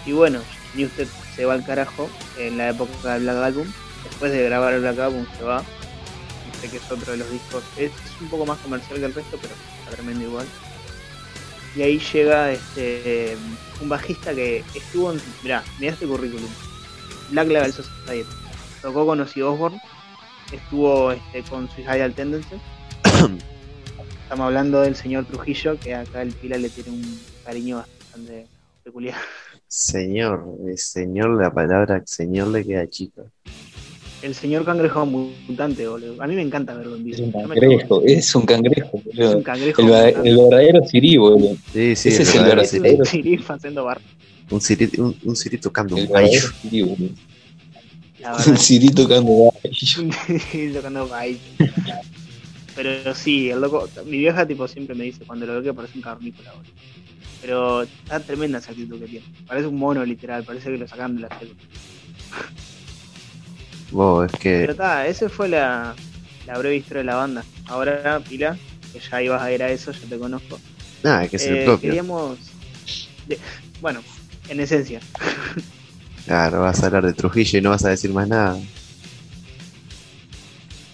Y 0.05 0.12
bueno, 0.12 0.41
Newsted 0.74 1.07
se 1.36 1.45
va 1.45 1.53
al 1.53 1.65
carajo 1.65 2.10
en 2.38 2.57
la 2.57 2.69
época 2.69 3.13
del 3.13 3.24
Black 3.24 3.38
Album, 3.38 3.67
después 4.03 4.31
de 4.31 4.43
grabar 4.43 4.74
el 4.74 4.81
Black 4.81 5.00
Album 5.00 5.25
se 5.38 5.43
va. 5.43 5.63
Sé 6.62 6.69
que 6.69 6.77
es 6.77 6.91
otro 6.91 7.12
de 7.13 7.17
los 7.17 7.31
discos. 7.31 7.63
Es, 7.77 7.91
un 8.19 8.27
poco 8.29 8.45
más 8.45 8.57
comercial 8.60 9.00
que 9.00 9.05
el 9.05 9.13
resto, 9.13 9.38
pero 9.41 9.53
está 9.79 9.95
tremendo 9.95 10.24
igual. 10.24 10.45
Y 11.75 11.81
ahí 11.81 12.00
llega 12.00 12.51
este 12.51 13.38
un 13.81 13.89
bajista 13.89 14.34
que 14.34 14.63
estuvo 14.74 15.12
en. 15.12 15.22
Mirá, 15.43 15.63
mirá 15.79 15.93
este 15.93 16.05
currículum. 16.05 16.50
Black 17.29 17.50
Label 17.50 17.74
Society. 17.74 18.29
Tocó 18.81 19.05
con 19.05 19.19
Ozzy 19.19 19.41
Osbourne. 19.41 19.81
Estuvo 20.52 21.12
este, 21.12 21.42
con 21.50 21.70
Suicidal 21.70 22.14
Tendencies. 22.14 22.62
Estamos 24.24 24.46
hablando 24.48 24.82
del 24.82 24.96
señor 24.96 25.25
Trujillo, 25.25 25.80
que 25.80 25.94
acá 25.94 26.22
el 26.22 26.32
Pila 26.32 26.58
le 26.58 26.70
tiene 26.70 26.92
un 26.92 27.20
cariño 27.44 27.78
bastante 27.78 28.48
peculiar. 28.84 29.16
Señor, 29.68 30.46
el 30.68 30.78
señor, 30.78 31.42
la 31.42 31.52
palabra 31.54 32.02
señor 32.06 32.48
le 32.50 32.64
queda 32.66 32.88
chica. 32.88 33.24
El 34.22 34.34
señor 34.34 34.66
cangrejo 34.66 35.06
mutante, 35.06 35.88
boludo. 35.88 36.22
A 36.22 36.25
mí 36.28 36.36
me 36.36 36.42
encanta 36.42 36.74
verlo 36.74 36.96
en 36.96 37.04
vivo. 37.04 37.16
Es 37.16 37.22
un 37.22 37.32
cangrejo, 37.32 38.02
es 38.06 38.36
un 38.36 38.46
cangrejo, 38.46 39.02
boludo. 39.04 39.30
Es 39.30 39.36
un 39.36 39.44
cangrejo 39.44 39.82
El, 39.82 40.38
verdadero 40.38 40.88
Siri, 40.88 41.18
boludo. 41.18 41.56
Sí, 41.74 41.96
sí, 41.96 42.10
Ese 42.10 42.16
el 42.16 42.22
es 42.22 42.36
el 42.36 42.44
verdadero 42.46 42.72
verdadero 42.72 42.98
un 43.00 43.06
Siri. 43.06 43.24
Siri 43.38 43.46
haciendo 43.48 43.84
bar. 43.86 44.02
Un 44.50 44.62
Siri, 44.62 44.90
un, 45.00 45.16
un 45.24 45.36
Siri 45.36 45.58
tocando 45.60 45.98
El 45.98 46.08
un 46.08 46.12
baillo. 46.14 46.32
verdadero 46.32 46.56
Siri, 46.62 46.82
boludo. 46.82 47.10
El 48.38 48.38
verdad. 48.46 48.58
Siri 48.58 48.89
tocando 48.89 49.51
baile. 49.51 50.74
tocando 50.74 51.08
baile. 51.08 51.39
Pero 52.75 53.15
sí, 53.15 53.50
el 53.50 53.62
loco, 53.62 53.88
mi 54.05 54.17
vieja 54.17 54.46
tipo 54.46 54.67
siempre 54.67 54.96
me 54.96 55.05
dice 55.05 55.24
cuando 55.25 55.46
lo 55.46 55.53
veo 55.53 55.63
que 55.63 55.74
parece 55.74 55.98
un 55.98 56.01
carnícola, 56.01 56.51
boludo. 56.51 56.72
Pero 57.41 57.82
está 57.84 58.20
tremenda 58.20 58.58
esa 58.60 58.72
actitud 58.72 59.00
que 59.00 59.05
tiene. 59.08 59.25
Parece 59.48 59.67
un 59.67 59.77
mono 59.77 60.03
literal, 60.03 60.44
parece 60.44 60.72
que 60.72 60.77
lo 60.77 60.88
sacan 60.88 61.15
de 61.15 61.22
la 61.22 61.39
selva. 61.39 61.53
Vos, 63.91 64.25
es 64.25 64.32
Pero 64.39 64.65
que. 64.65 64.72
está, 64.72 65.08
esa 65.08 65.29
fue 65.29 65.48
la, 65.48 65.96
la 66.48 66.58
breve 66.58 66.77
historia 66.77 67.00
de 67.00 67.05
la 67.05 67.15
banda. 67.15 67.44
Ahora, 67.67 68.20
Pila, 68.27 68.58
que 68.91 69.00
ya 69.00 69.22
ibas 69.22 69.41
a 69.41 69.51
ir 69.51 69.63
a 69.63 69.70
eso, 69.72 69.91
ya 69.91 70.08
te 70.10 70.17
conozco. 70.17 70.60
Nada, 71.03 71.20
hay 71.20 71.29
que 71.29 71.38
ser 71.39 71.58
Eh, 71.60 71.63
propio. 71.65 71.82
queríamos. 71.89 72.39
de- 73.27 73.39
bueno, 73.79 74.01
en 74.50 74.60
esencia, 74.60 75.00
Claro, 76.25 76.62
vas 76.62 76.82
a 76.82 76.88
hablar 76.88 77.05
de 77.05 77.13
Trujillo 77.13 77.60
y 77.60 77.62
no 77.62 77.70
vas 77.70 77.86
a 77.86 77.89
decir 77.89 78.12
más 78.12 78.27
nada. 78.27 78.58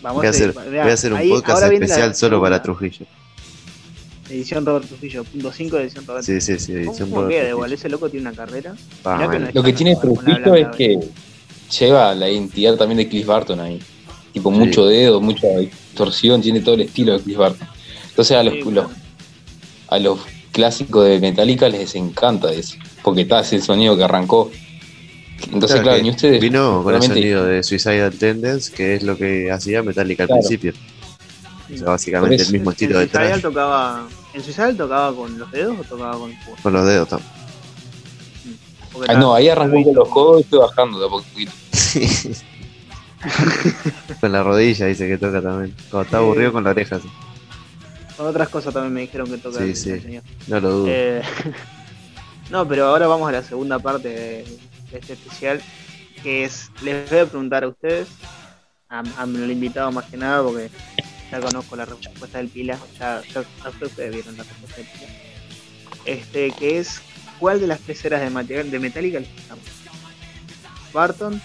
vamos 0.01 0.17
Voy 0.19 0.27
a 0.27 0.29
hacer, 0.31 0.51
voy 0.53 0.77
a 0.77 0.85
hacer 0.93 1.13
un 1.13 1.19
ahí- 1.19 1.29
podcast 1.29 1.61
la 1.61 1.67
especial 1.73 2.15
solo 2.15 2.41
para 2.41 2.61
Trujillo. 2.61 3.05
Edición 4.29 4.65
Robert 4.65 4.87
Trujillo, 4.87 5.23
punto 5.25 5.51
5 5.51 5.75
de 5.75 5.83
edición 5.83 6.05
Robert 6.07 6.25
Sí, 6.25 6.39
sí, 6.39 6.57
sí, 6.57 6.71
edición 6.73 7.09
¿Cómo 7.09 7.15
Robert 7.23 7.29
queda 7.31 7.39
Trujillo. 7.41 7.49
igual? 7.55 7.73
Ese 7.73 7.89
loco 7.89 8.09
tiene 8.09 8.27
una 8.29 8.35
carrera. 8.35 8.73
Que 9.03 9.09
no 9.39 9.49
Lo 9.53 9.63
que 9.63 9.73
tiene 9.73 9.95
Trujillo 9.97 10.55
es 10.55 10.67
que 10.75 10.99
lleva 11.79 12.15
la 12.15 12.29
identidad 12.29 12.75
también 12.75 12.97
de 12.99 13.09
Cliff 13.09 13.25
Barton 13.27 13.59
ahí. 13.59 13.79
Tipo, 14.33 14.49
mucho 14.49 14.85
dedo, 14.85 15.19
mucha 15.19 15.47
distorsión, 15.57 16.41
tiene 16.41 16.61
todo 16.61 16.75
el 16.75 16.81
estilo 16.81 17.17
de 17.17 17.23
Cliff 17.23 17.37
Barton. 17.37 17.67
Entonces 18.09 18.37
a 18.37 18.43
los, 18.43 18.53
Sí, 18.53 18.63
los- 18.71 18.85
a 19.89 19.99
los 19.99 20.19
clásicos 20.53 21.05
de 21.05 21.19
Metallica 21.19 21.67
les 21.67 21.95
encanta 21.95 22.51
eso, 22.53 22.77
porque 23.03 23.21
está 23.21 23.41
ese 23.41 23.59
sonido 23.61 23.97
que 23.97 24.03
arrancó. 24.05 24.49
Entonces, 25.51 25.81
Claro, 25.81 26.01
ni 26.01 26.09
ustedes. 26.09 26.39
Vino 26.41 26.83
con 26.83 26.95
el 26.95 27.01
sonido 27.01 27.45
de 27.45 27.63
Suicidal 27.63 28.13
Tendence, 28.13 28.71
que 28.71 28.95
es 28.95 29.03
lo 29.03 29.17
que 29.17 29.51
hacía 29.51 29.81
Metallica 29.83 30.23
al 30.23 30.29
principio. 30.29 30.73
O 31.73 31.77
sea, 31.77 31.87
básicamente 31.87 32.43
el 32.43 32.51
mismo 32.51 32.71
estilo 32.71 32.97
de 32.99 33.05
¿En 33.05 33.09
Suicidal 33.09 33.29
trash 33.31 33.41
tocaba, 33.41 34.07
¿En 34.33 34.43
Suicidal 34.43 34.77
tocaba 34.77 35.15
con 35.15 35.39
los 35.39 35.51
dedos 35.51 35.79
o 35.79 35.83
tocaba 35.83 36.17
con 36.17 36.31
el 36.31 36.37
cubo? 36.43 36.55
con 36.61 36.73
los 36.73 36.85
dedos. 36.85 37.09
tam- 37.09 37.21
Porque 38.91 39.11
Ah, 39.11 39.15
no, 39.15 39.33
ahí 39.33 39.47
arrancó 39.47 39.81
con 39.83 39.95
los 39.95 40.09
codos 40.09 40.41
y 40.41 40.43
fue 40.43 40.59
bajando 40.59 40.99
de 40.99 41.05
a 41.05 41.09
poquito. 41.09 41.51
con 44.19 44.31
la 44.31 44.43
rodilla 44.43 44.85
dice 44.87 45.07
que 45.07 45.17
toca 45.17 45.41
también. 45.41 45.75
Cuando 45.89 46.05
está 46.05 46.17
aburrido 46.17 46.51
con 46.51 46.63
la 46.63 46.71
oreja. 46.71 46.99
sí. 46.99 47.09
Con 48.17 48.27
otras 48.27 48.49
cosas 48.49 48.73
también 48.73 48.93
me 48.93 49.01
dijeron 49.01 49.29
que 49.29 49.37
toca 49.37 49.59
Sí, 49.59 49.75
sí. 49.75 49.99
señor. 49.99 50.23
No 50.47 50.59
lo 50.59 50.71
dudo. 50.71 50.85
Eh, 50.89 51.21
no, 52.51 52.67
pero 52.67 52.85
ahora 52.87 53.07
vamos 53.07 53.29
a 53.29 53.31
la 53.31 53.43
segunda 53.43 53.79
parte 53.79 54.09
de, 54.09 54.45
de 54.91 54.99
este 54.99 55.13
especial, 55.13 55.61
que 56.21 56.43
es, 56.43 56.69
les 56.83 57.09
voy 57.09 57.19
a 57.19 57.25
preguntar 57.25 57.63
a 57.63 57.67
ustedes, 57.69 58.07
a, 58.89 58.99
a 59.17 59.23
el 59.23 59.51
invitado 59.51 59.91
más 59.91 60.05
que 60.05 60.17
nada, 60.17 60.43
porque 60.43 60.69
ya 61.31 61.39
conozco 61.39 61.75
la 61.75 61.85
respuesta 61.85 62.37
del 62.37 62.49
Pila, 62.49 62.77
ya, 62.99 63.21
ya, 63.33 63.43
ya 63.63 63.69
ustedes 63.69 64.13
vieron 64.13 64.37
la 64.37 64.43
respuesta 64.43 64.77
del 64.77 64.85
Pila, 64.87 65.07
este, 66.05 66.51
que 66.51 66.77
es, 66.79 67.01
¿cuál 67.39 67.59
de 67.61 67.67
las 67.67 67.79
tres 67.79 68.03
eras 68.05 68.21
de, 68.21 68.29
Mate- 68.29 68.63
de 68.63 68.79
Metallica 68.79 69.19
les 69.19 69.31
gusta 69.33 69.55
más? 69.55 70.93
Barton, 70.93 71.41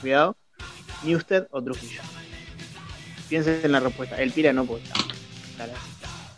cuidado, 0.00 0.36
Newsted 1.02 1.46
o 1.50 1.62
Trujillo. 1.62 2.00
Piensen 3.28 3.60
en 3.64 3.72
la 3.72 3.80
respuesta, 3.80 4.16
el 4.20 4.32
Pila 4.32 4.52
no 4.52 4.64
puede 4.64 4.82
estar. 4.84 5.02
Claro. 5.56 5.72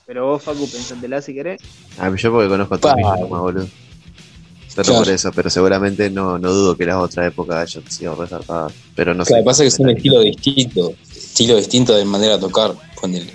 Pero 0.06 0.26
vos, 0.26 0.42
Facu, 0.42 0.70
pensátela 0.70 1.20
si 1.20 1.34
querés. 1.34 1.60
Ah, 1.98 2.14
yo 2.14 2.32
porque 2.32 2.48
conozco 2.48 2.74
a. 2.74 2.78
Trujillo 2.78 3.16
nomás, 3.16 3.40
boludo. 3.40 3.68
Solo 4.76 4.84
Claro. 4.84 5.04
por 5.04 5.08
eso, 5.14 5.32
pero 5.34 5.48
seguramente 5.50 6.10
no, 6.10 6.38
no 6.38 6.52
dudo 6.52 6.76
que 6.76 6.84
las 6.84 6.96
otras 6.96 7.28
épocas 7.28 7.56
hayan 7.76 7.90
sido 7.90 8.14
resaltadas. 8.14 8.72
Pero 8.94 9.14
no 9.14 9.20
Lo 9.20 9.24
que 9.24 9.34
sé. 9.34 9.42
pasa 9.42 9.64
es 9.64 9.72
que 9.72 9.76
son 9.78 9.86
Metallica. 9.86 10.18
estilos 10.20 10.24
distintos, 10.36 10.92
estilo 11.16 11.56
distinto 11.56 11.94
de 11.94 12.04
manera 12.04 12.34
de 12.34 12.40
tocar. 12.40 12.74
Ponele. 13.00 13.32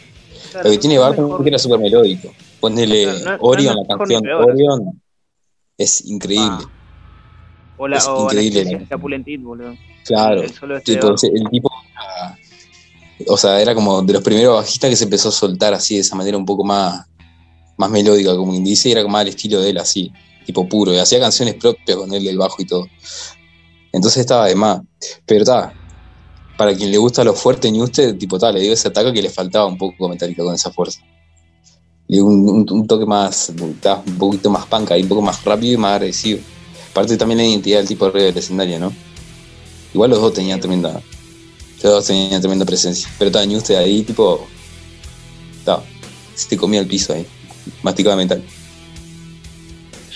Claro, 0.52 0.66
Lo 0.68 0.72
que 0.72 0.78
tiene 0.78 0.96
es 0.96 1.02
Barton 1.02 1.32
es 1.32 1.42
que 1.44 1.50
era 1.50 1.58
súper 1.60 1.80
melódico. 1.80 2.32
Ponele 2.60 3.06
no- 3.08 3.20
no 3.32 3.38
Orion, 3.42 3.78
es 3.80 3.88
la 3.88 3.98
canción 3.98 4.22
peor. 4.22 4.50
Orion 4.52 5.02
es 5.78 6.06
increíble. 6.06 6.46
Ah. 6.60 6.70
O 7.78 7.88
la, 7.88 7.98
Es 7.98 8.08
o 8.08 8.24
increíble, 8.26 8.64
la. 8.66 9.78
Claro. 10.06 10.42
El 10.44 10.54
solo 10.54 10.78
este 10.78 10.94
Tipo, 10.94 11.08
el 11.10 11.50
tipo 11.50 11.72
era- 11.92 12.38
o 13.28 13.38
sea, 13.38 13.62
era 13.62 13.74
como 13.74 14.02
de 14.04 14.14
los 14.14 14.22
primeros 14.24 14.58
bajistas 14.58 14.90
que 14.90 14.96
se 14.96 15.04
empezó 15.06 15.30
a 15.30 15.32
soltar 15.32 15.74
así 15.74 15.96
de 15.96 16.02
esa 16.02 16.16
manera 16.16 16.38
un 16.38 16.46
poco 16.46 16.64
más, 16.64 17.06
más 17.78 17.90
melódica, 17.90 18.36
como 18.36 18.52
quien 18.52 18.64
dice, 18.64 18.90
y 18.90 18.92
era 18.92 19.02
como 19.02 19.14
más 19.14 19.24
el 19.24 19.30
estilo 19.30 19.60
de 19.62 19.70
él 19.72 19.78
así, 19.78 20.12
tipo 20.46 20.68
puro, 20.68 20.94
y 20.94 20.98
hacía 20.98 21.20
canciones 21.20 21.56
propias 21.56 21.98
con 21.98 22.14
él 22.14 22.24
del 22.24 22.38
bajo 22.38 22.56
y 22.60 22.66
todo. 22.66 22.88
Entonces 23.92 24.22
estaba 24.22 24.48
de 24.48 24.56
más. 24.56 24.82
Pero 25.26 25.42
está, 25.42 25.74
para 26.58 26.76
quien 26.76 26.92
le 26.92 26.98
gusta 26.98 27.24
lo 27.24 27.34
fuerte 27.34 27.72
Newsted, 27.72 28.18
tipo 28.18 28.38
tal, 28.38 28.54
le 28.54 28.62
digo 28.62 28.74
ese 28.74 28.88
ataque 28.88 29.12
que 29.12 29.22
le 29.22 29.30
faltaba 29.30 29.66
un 29.66 29.78
poco 29.78 30.08
Metallica 30.08 30.44
con 30.44 30.54
esa 30.54 30.72
fuerza. 30.72 31.02
Le 32.08 32.18
dio 32.18 32.26
un, 32.26 32.88
toque 32.88 33.06
más, 33.06 33.52
un 33.60 33.76
poquito 34.18 34.50
más 34.50 34.66
punk 34.66 34.92
ahí, 34.92 35.02
un 35.02 35.08
poco 35.08 35.22
más 35.22 35.44
rápido 35.44 35.74
y 35.74 35.78
más 35.78 35.96
agresivo. 35.96 36.40
Aparte 36.92 37.18
también 37.18 37.40
la 37.40 37.46
identidad 37.46 37.80
del 37.80 37.88
tipo 37.88 38.12
de 38.12 38.24
del 38.26 38.38
escenario, 38.38 38.80
¿no? 38.80 38.94
Igual 39.94 40.12
los 40.12 40.22
dos 40.22 40.34
tenían 40.34 40.60
tremenda. 40.60 41.02
Los 41.82 41.94
dos 41.94 42.06
tenían 42.06 42.42
tremenda 42.42 42.66
presencia. 42.66 43.10
Pero 43.18 43.30
estaba 43.30 43.46
Newsted 43.46 43.76
ahí, 43.76 44.04
tipo. 44.04 44.46
Estaba. 45.58 45.84
Se 46.36 46.50
te 46.50 46.58
comía 46.58 46.82
el 46.82 46.88
piso 46.88 47.14
ahí. 47.14 47.26
Masticaba 47.82 48.16
metal. 48.18 48.44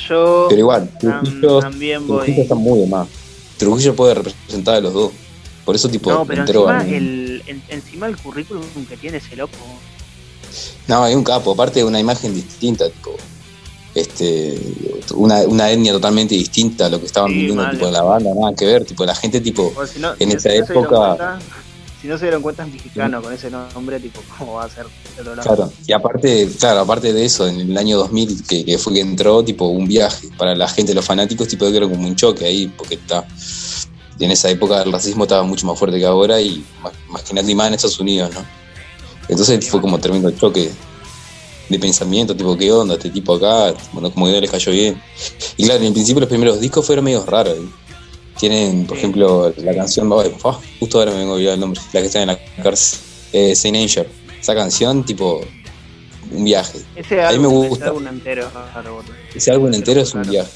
Yo 0.10 0.48
Pero 0.50 0.60
igual, 0.60 0.90
Trujillo, 1.00 1.60
también 1.60 2.06
Trujillo 2.06 2.42
está 2.44 2.56
muy 2.56 2.80
de 2.80 2.88
más. 2.88 3.08
Trujillo 3.58 3.96
puede 3.96 4.14
representar 4.16 4.75
a 4.75 4.80
los 4.82 4.94
dos. 4.94 5.12
Por 5.64 5.75
eso, 5.75 5.90
tipo, 5.90 6.12
No, 6.12 6.25
pero 6.25 6.42
encima 6.44 6.80
al- 6.80 6.94
el, 6.94 7.44
en- 7.48 7.64
encima 7.70 8.08
el 8.08 8.18
currículum 8.18 8.64
que 8.88 8.98
tiene 8.98 9.18
ese 9.18 9.36
loco. 9.36 9.58
No, 10.88 11.03
hay 11.03 11.16
un 11.16 11.24
capo, 11.24 11.51
aparte 11.53 11.79
de 11.79 11.86
una 11.86 12.00
imagen 12.00 12.34
distinta, 12.34 12.90
tipo. 12.90 13.16
Este, 13.96 14.60
una, 15.16 15.42
una 15.44 15.72
etnia 15.72 15.94
totalmente 15.94 16.36
distinta 16.36 16.88
a 16.88 16.90
lo 16.90 17.00
que 17.00 17.05
estaban 17.05 17.31
Sí, 17.31 17.38
viviendo 17.38 17.70
tipo, 17.72 17.90
la 17.90 18.01
banda, 18.03 18.29
nada 18.36 18.53
que 18.53 18.66
ver, 18.66 18.84
tipo, 18.84 19.05
la 19.05 19.16
gente 19.16 19.40
tipo, 19.40 19.74
O 19.75 19.88
si 19.88 20.00
no, 20.00 20.12
En 20.20 20.31
si- 20.31 20.36
esa 20.38 20.53
época- 20.53 21.40
si 22.05 22.09
no 22.11 22.20
se 22.20 22.25
dieron 22.25 22.44
cuenta 22.44 22.63
es 22.63 22.72
mexicano 22.72 23.20
con 23.20 23.33
ese 23.33 23.50
nombre, 23.50 24.00
tipo, 24.00 24.22
¿cómo 24.37 24.53
va 24.53 24.65
a 24.65 24.70
ser? 24.70 24.85
Claro, 25.41 25.72
y 25.87 25.91
aparte, 25.91 26.48
claro, 26.59 26.81
aparte 26.81 27.11
de 27.11 27.25
eso, 27.25 27.48
en 27.48 27.61
el 27.61 27.75
año 27.75 27.98
2000 27.98 28.44
que, 28.44 28.63
que 28.63 28.77
fue 28.77 28.94
que 28.94 29.00
entró, 29.00 29.44
tipo, 29.44 29.65
un 29.65 29.87
viaje 29.87 30.29
para 30.37 30.55
la 30.55 30.68
gente, 30.68 30.94
los 30.94 31.03
fanáticos, 31.03 31.48
tipo, 31.48 31.65
era 31.65 31.89
como 31.89 32.07
un 32.07 32.15
choque 32.15 32.46
ahí, 32.46 32.68
porque 32.68 32.96
está. 32.96 33.25
En 34.20 34.29
esa 34.29 34.51
época 34.51 34.83
el 34.83 34.91
racismo 34.91 35.24
estaba 35.24 35.41
mucho 35.41 35.65
más 35.65 35.79
fuerte 35.79 35.98
que 35.98 36.05
ahora 36.05 36.39
y 36.39 36.63
más, 36.83 36.94
más 37.09 37.24
que 37.24 37.33
nada 37.33 37.50
y 37.50 37.55
más 37.55 37.68
en 37.70 37.74
Estados 37.74 38.00
Unidos, 38.00 38.29
¿no? 38.35 38.46
Entonces 39.27 39.68
fue 39.68 39.81
como 39.81 39.98
tremendo 39.98 40.29
choque 40.29 40.72
de 41.70 41.79
pensamiento, 41.79 42.35
tipo, 42.35 42.55
¿qué 42.55 42.72
onda? 42.72 42.94
Este 42.94 43.09
tipo 43.09 43.33
acá, 43.33 43.75
bueno, 43.94 44.11
como 44.11 44.27
que 44.27 44.33
no 44.33 44.41
les 44.41 44.51
cayó 44.51 44.72
bien. 44.72 45.01
Y 45.57 45.63
claro, 45.63 45.79
en 45.79 45.87
el 45.87 45.94
principio 45.94 46.20
los 46.20 46.29
primeros 46.29 46.59
discos 46.59 46.85
fueron 46.85 47.03
medio 47.03 47.25
raros. 47.25 47.57
¿eh? 47.57 47.85
Tienen, 48.40 48.86
por 48.86 48.98
ejemplo, 48.98 49.54
la 49.58 49.74
canción, 49.76 50.12
ay, 50.14 50.36
ah, 50.44 50.60
justo 50.80 51.00
ahora 51.00 51.12
me 51.12 51.20
vengo 51.20 51.32
a 51.32 51.36
olvidar 51.36 51.54
el 51.54 51.60
nombre, 51.62 51.80
la 51.94 52.00
que 52.02 52.08
está 52.08 52.22
en 52.22 52.28
la 52.28 52.40
cárcel, 52.62 53.00
eh, 53.32 53.56
Saint 53.56 53.78
Anger. 53.78 54.10
Esa 54.42 54.54
canción, 54.54 55.06
tipo, 55.06 55.42
un 56.32 56.44
viaje. 56.44 56.80
Ese 56.96 57.24
A 57.24 57.30
mí 57.30 57.36
álbum, 57.36 57.54
me 57.54 57.60
ese 57.62 57.70
gusta. 57.70 57.86
álbum 57.88 58.08
entero. 58.08 58.48
Ese 59.34 59.52
álbum 59.52 59.74
entero 59.74 60.02
es 60.02 60.14
un 60.14 60.22
Claro. 60.24 60.32
viaje. 60.32 60.52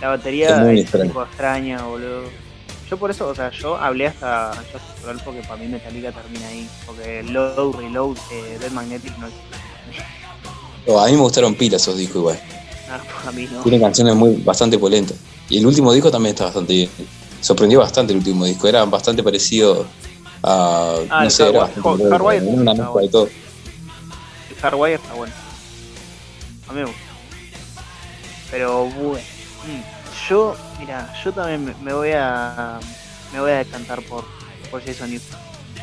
La 0.00 0.08
batería 0.08 0.48
Es 0.50 0.58
muy 0.58 0.74
es, 0.74 0.80
extraño. 0.82 1.06
tipo 1.06 1.22
extraña, 1.22 1.82
boludo. 1.86 2.22
Yo 2.90 2.96
por 2.98 3.10
eso, 3.10 3.26
o 3.28 3.34
sea, 3.34 3.50
yo 3.50 3.76
hablé 3.76 4.06
hasta 4.08 4.52
yo 4.72 5.18
porque 5.24 5.40
para 5.40 5.56
mí 5.56 5.66
Metallica 5.66 6.12
termina 6.12 6.46
ahí. 6.48 6.68
Porque 6.86 7.22
Load, 7.24 7.74
Reload, 7.76 8.16
eh, 8.30 8.58
Dead 8.60 8.70
Magnetic 8.70 9.16
no 9.18 9.26
existe. 9.26 9.56
Oh, 10.86 11.00
a 11.00 11.06
mí 11.06 11.12
me 11.12 11.18
gustaron 11.22 11.54
pilas 11.54 11.82
esos 11.82 11.96
discos 11.96 12.16
igual. 12.16 12.40
Ah, 12.88 13.00
a 13.28 13.32
mí 13.32 13.48
no. 13.50 13.62
Tienen 13.62 13.80
canciones 13.80 14.14
muy 14.14 14.36
bastante 14.44 14.78
polentas. 14.78 15.16
Y 15.48 15.58
el 15.58 15.66
último 15.66 15.92
disco 15.92 16.10
también 16.10 16.34
está 16.34 16.44
bastante 16.46 16.72
bien. 16.72 16.90
sorprendió 17.40 17.78
bastante 17.80 18.12
el 18.12 18.18
último 18.18 18.44
disco. 18.44 18.66
Era 18.68 18.84
bastante 18.84 19.22
parecido 19.22 19.86
a. 20.42 20.96
Ah, 21.10 21.24
no 21.24 21.30
sé, 21.30 21.48
era 21.48 21.68
Hardwire- 21.74 22.10
Hard- 22.42 22.42
una 22.48 22.74
mezcla 22.74 23.00
de 23.02 23.08
todo. 23.08 23.28
El 24.50 24.56
Hardwire 24.60 24.94
está 24.94 25.14
bueno. 25.14 25.32
A 26.68 26.72
mí 26.72 26.78
me 26.80 26.84
gusta. 26.86 27.00
Pero 28.50 28.84
bueno. 28.86 29.24
mm, 29.66 30.28
Yo, 30.28 30.56
mira, 30.80 31.14
yo 31.24 31.32
también 31.32 31.74
me, 31.82 31.92
voy 31.92 32.10
a. 32.14 32.80
Me 33.32 33.40
voy 33.40 33.50
a 33.52 33.56
decantar 33.58 34.02
por, 34.02 34.24
por 34.70 34.84
Jason 34.84 35.10
Newsted. 35.10 35.36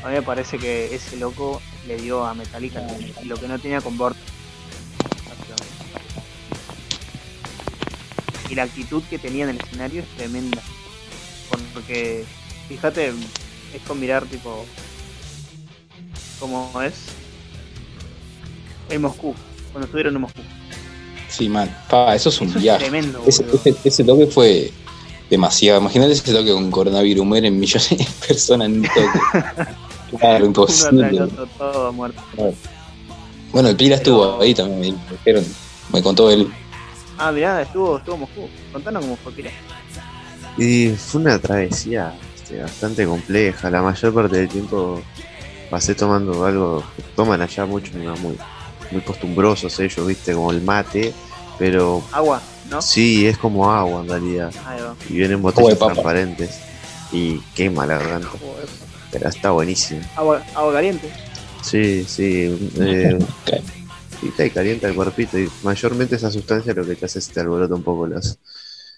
A 0.04 0.08
mí 0.10 0.16
me 0.16 0.22
parece 0.22 0.58
que 0.58 0.94
ese 0.94 1.16
loco 1.18 1.62
le 1.88 1.96
dio 1.98 2.26
a 2.26 2.34
Metallica 2.34 2.82
lo- 2.82 3.26
lo 3.26 3.38
que 3.38 3.48
no 3.48 3.58
tenía 3.60 3.80
con 3.80 3.98
Bort. 3.98 4.18
Y 8.50 8.56
la 8.56 8.64
actitud 8.64 9.02
que 9.10 9.18
tenía 9.20 9.46
en 9.46 9.52
el 9.52 9.58
escenario 9.58 10.02
es 10.02 10.08
tremenda. 10.18 10.62
Porque, 11.74 12.26
fíjate, 12.68 13.10
es 13.10 13.82
con 13.88 14.00
mirar 14.00 14.26
tipo. 14.26 14.66
¿Cómo 16.40 16.72
es? 16.82 16.94
En 18.90 19.02
Moscú, 19.02 19.34
cuando 19.72 19.86
estuvieron 19.86 20.16
en 20.16 20.22
Moscú. 20.22 20.42
Sí, 21.30 21.50
man. 21.50 21.76
Pa, 21.90 22.14
eso 22.16 22.30
es 22.30 22.42
un 22.42 22.50
Eso 22.50 22.58
es 22.58 22.64
viaje. 22.64 22.80
tremendo, 22.84 23.24
ese, 23.26 23.46
ese, 23.54 23.76
ese 23.84 24.04
toque 24.04 24.28
fue 24.28 24.72
demasiado. 25.30 25.80
Imagínate 25.80 26.12
ese 26.14 26.32
toque 26.34 26.52
con 26.52 26.70
coronavirus. 26.70 27.26
Mueren 27.26 27.60
millones 27.60 27.90
de 27.90 28.08
personas 28.28 28.68
en 28.68 28.82
un 28.82 28.84
toque. 28.84 29.48
claro, 30.20 30.46
imposible. 30.46 31.22
otro, 31.22 31.48
todo 31.58 31.94
muerto. 31.94 32.22
Bueno, 33.52 33.70
el 33.70 33.76
Pila 33.76 33.98
Pero- 33.98 34.16
estuvo 34.28 34.42
ahí 34.42 34.54
también. 34.54 34.96
Me 35.10 35.12
dijeron. 35.18 35.46
Me 35.92 36.02
contó 36.04 36.30
él. 36.30 36.52
Ah, 37.26 37.32
mirá, 37.32 37.62
estuvo, 37.62 37.98
estuvo 38.00 38.18
Moscú. 38.18 38.50
Contanos 38.74 39.02
cómo 39.06 39.16
fue, 39.16 39.32
Pira. 39.32 39.50
Y 40.58 40.90
fue 40.90 41.22
una 41.22 41.40
travesía 41.40 42.14
este, 42.36 42.62
bastante 42.62 43.06
compleja. 43.06 43.70
La 43.70 43.82
mayor 43.82 44.14
parte 44.14 44.36
del 44.36 44.50
tiempo 44.50 45.02
pasé 45.70 45.96
tomando 45.96 46.44
algo 46.44 46.84
que 46.98 47.02
toman 47.16 47.42
allá 47.42 47.66
mucho, 47.66 47.94
muy, 47.94 48.38
muy 48.92 49.02
costumbrosos 49.04 49.80
ellos, 49.80 50.06
viste, 50.06 50.34
como 50.34 50.52
el 50.52 50.62
mate. 50.64 51.14
Pero 51.58 52.04
Agua, 52.12 52.42
¿no? 52.70 52.82
sí, 52.82 53.26
es 53.26 53.38
como 53.38 53.72
agua 53.72 54.02
en 54.02 54.10
realidad. 54.10 54.52
Y 55.10 55.14
vienen 55.14 55.42
botellas 55.42 55.80
transparentes. 55.80 56.60
Y 57.14 57.38
quema 57.56 57.86
la 57.86 58.00
garganta. 58.00 58.28
Joder. 58.28 58.68
Pero 59.12 59.30
está 59.30 59.52
buenísimo. 59.52 60.02
Agua, 60.18 60.44
agua 60.54 60.74
caliente. 60.74 61.10
Sí, 61.62 62.04
sí. 62.06 62.70
Eh, 62.82 63.18
y 64.26 64.30
te 64.32 64.50
calienta 64.52 64.88
el 64.88 64.96
cuerpito. 64.96 65.38
Y 65.40 65.50
mayormente 65.64 66.16
esa 66.16 66.32
sustancia 66.32 66.74
lo 66.74 66.86
que 66.86 66.96
te 66.96 67.06
hace 67.06 67.20
es 67.20 67.28
te 67.30 67.40
alborota 67.40 67.76
un 67.76 67.84
poco 67.84 68.08
los 68.08 68.38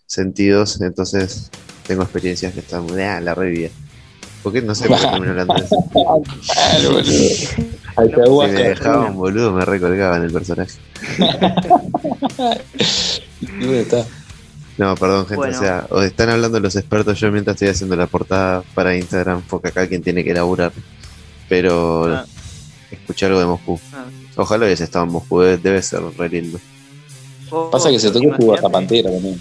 sentidos. 0.06 0.82
Entonces 0.82 1.50
tengo 1.88 2.04
experiencias 2.04 2.54
que 2.54 2.60
están 2.62 2.84
muy. 2.84 3.02
Ah, 3.02 3.20
la 3.22 3.34
revía. 3.36 3.70
¿Por 4.44 4.54
qué 4.54 4.62
no 4.62 4.76
sé 4.76 4.88
por 4.88 5.00
qué 5.00 5.08
termino 5.08 5.32
hablando 5.32 5.54
de 5.56 5.66
eso? 5.66 5.76
Si 7.96 8.52
me 8.52 8.52
dejaban 8.52 9.16
boludo, 9.16 9.52
me 9.54 9.64
recolgaban 9.66 10.24
el 10.24 10.32
personaje. 10.32 10.74
No, 14.78 14.96
perdón, 14.96 15.22
gente. 15.26 15.36
Bueno. 15.38 15.58
O 15.58 15.62
sea, 15.62 15.88
os 15.90 16.04
están 16.04 16.30
hablando 16.30 16.60
los 16.60 16.76
expertos. 16.76 17.20
Yo 17.20 17.32
mientras 17.32 17.56
estoy 17.56 17.70
haciendo 17.70 17.96
la 17.96 18.08
portada 18.08 18.62
para 18.74 18.96
Instagram, 18.96 19.42
porque 19.48 19.70
acá 19.70 19.88
quien 19.88 20.04
tiene 20.04 20.24
que 20.24 20.34
laburar. 20.34 20.72
Pero 21.48 22.06
Ah. 22.14 22.26
escuché 22.92 23.28
algo 23.28 23.40
de 23.40 23.46
Moscú. 23.46 23.80
Ah. 23.94 24.06
Ojalá 24.36 24.66
hubiese 24.66 24.84
estado 24.84 25.06
en 25.06 25.12
Moscú, 25.12 25.40
debe- 25.40 25.58
debe 25.58 25.82
ser 25.82 26.02
re 26.18 26.30
lindo. 26.30 26.60
Pasa 27.72 27.90
que 27.90 28.00
se 28.00 28.12
tocó 28.12 28.32
estuvo 28.32 28.54
hasta 28.54 28.70
Pantera 28.70 29.10
también. 29.12 29.40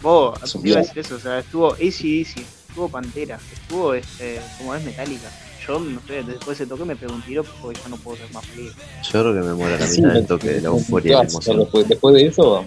Vos, 0.00 0.38
Es 0.42 0.54
un 0.54 0.62
te 0.62 0.68
iba 0.68 0.78
a 0.78 0.82
decir 0.82 0.98
eso, 0.98 1.16
o 1.16 1.18
sea, 1.18 1.38
estuvo 1.38 1.72
ACDC, 1.72 2.44
estuvo 2.68 2.88
Pantera, 2.88 3.38
estuvo 3.52 3.94
este, 3.94 4.40
como 4.58 4.74
es 4.74 4.84
Metallica. 4.84 5.30
Yo, 5.66 5.80
no 5.80 6.00
sé, 6.06 6.22
después 6.22 6.46
de 6.58 6.64
ese 6.64 6.66
toque 6.66 6.84
me 6.84 6.94
pegó 6.96 7.14
un 7.14 7.22
tiro 7.22 7.42
porque 7.62 7.78
ya 7.82 7.88
no 7.88 7.96
puedo 7.96 8.18
ser 8.18 8.30
más 8.32 8.44
feliz. 8.46 8.72
Yo 9.02 9.10
creo 9.10 9.34
que 9.34 9.40
me 9.40 9.54
muero 9.54 9.74
a 9.76 9.78
la 9.78 9.86
Sí, 9.86 10.00
mitad 10.02 10.14
del 10.14 10.26
toque 10.26 10.46
de 10.48 10.54
la 10.56 10.60
¿Qué 10.60 10.66
euforia 10.66 11.18
y 11.22 11.26
emoción. 11.26 11.58
después, 11.60 11.88
después 11.88 12.14
de 12.14 12.26
eso, 12.26 12.64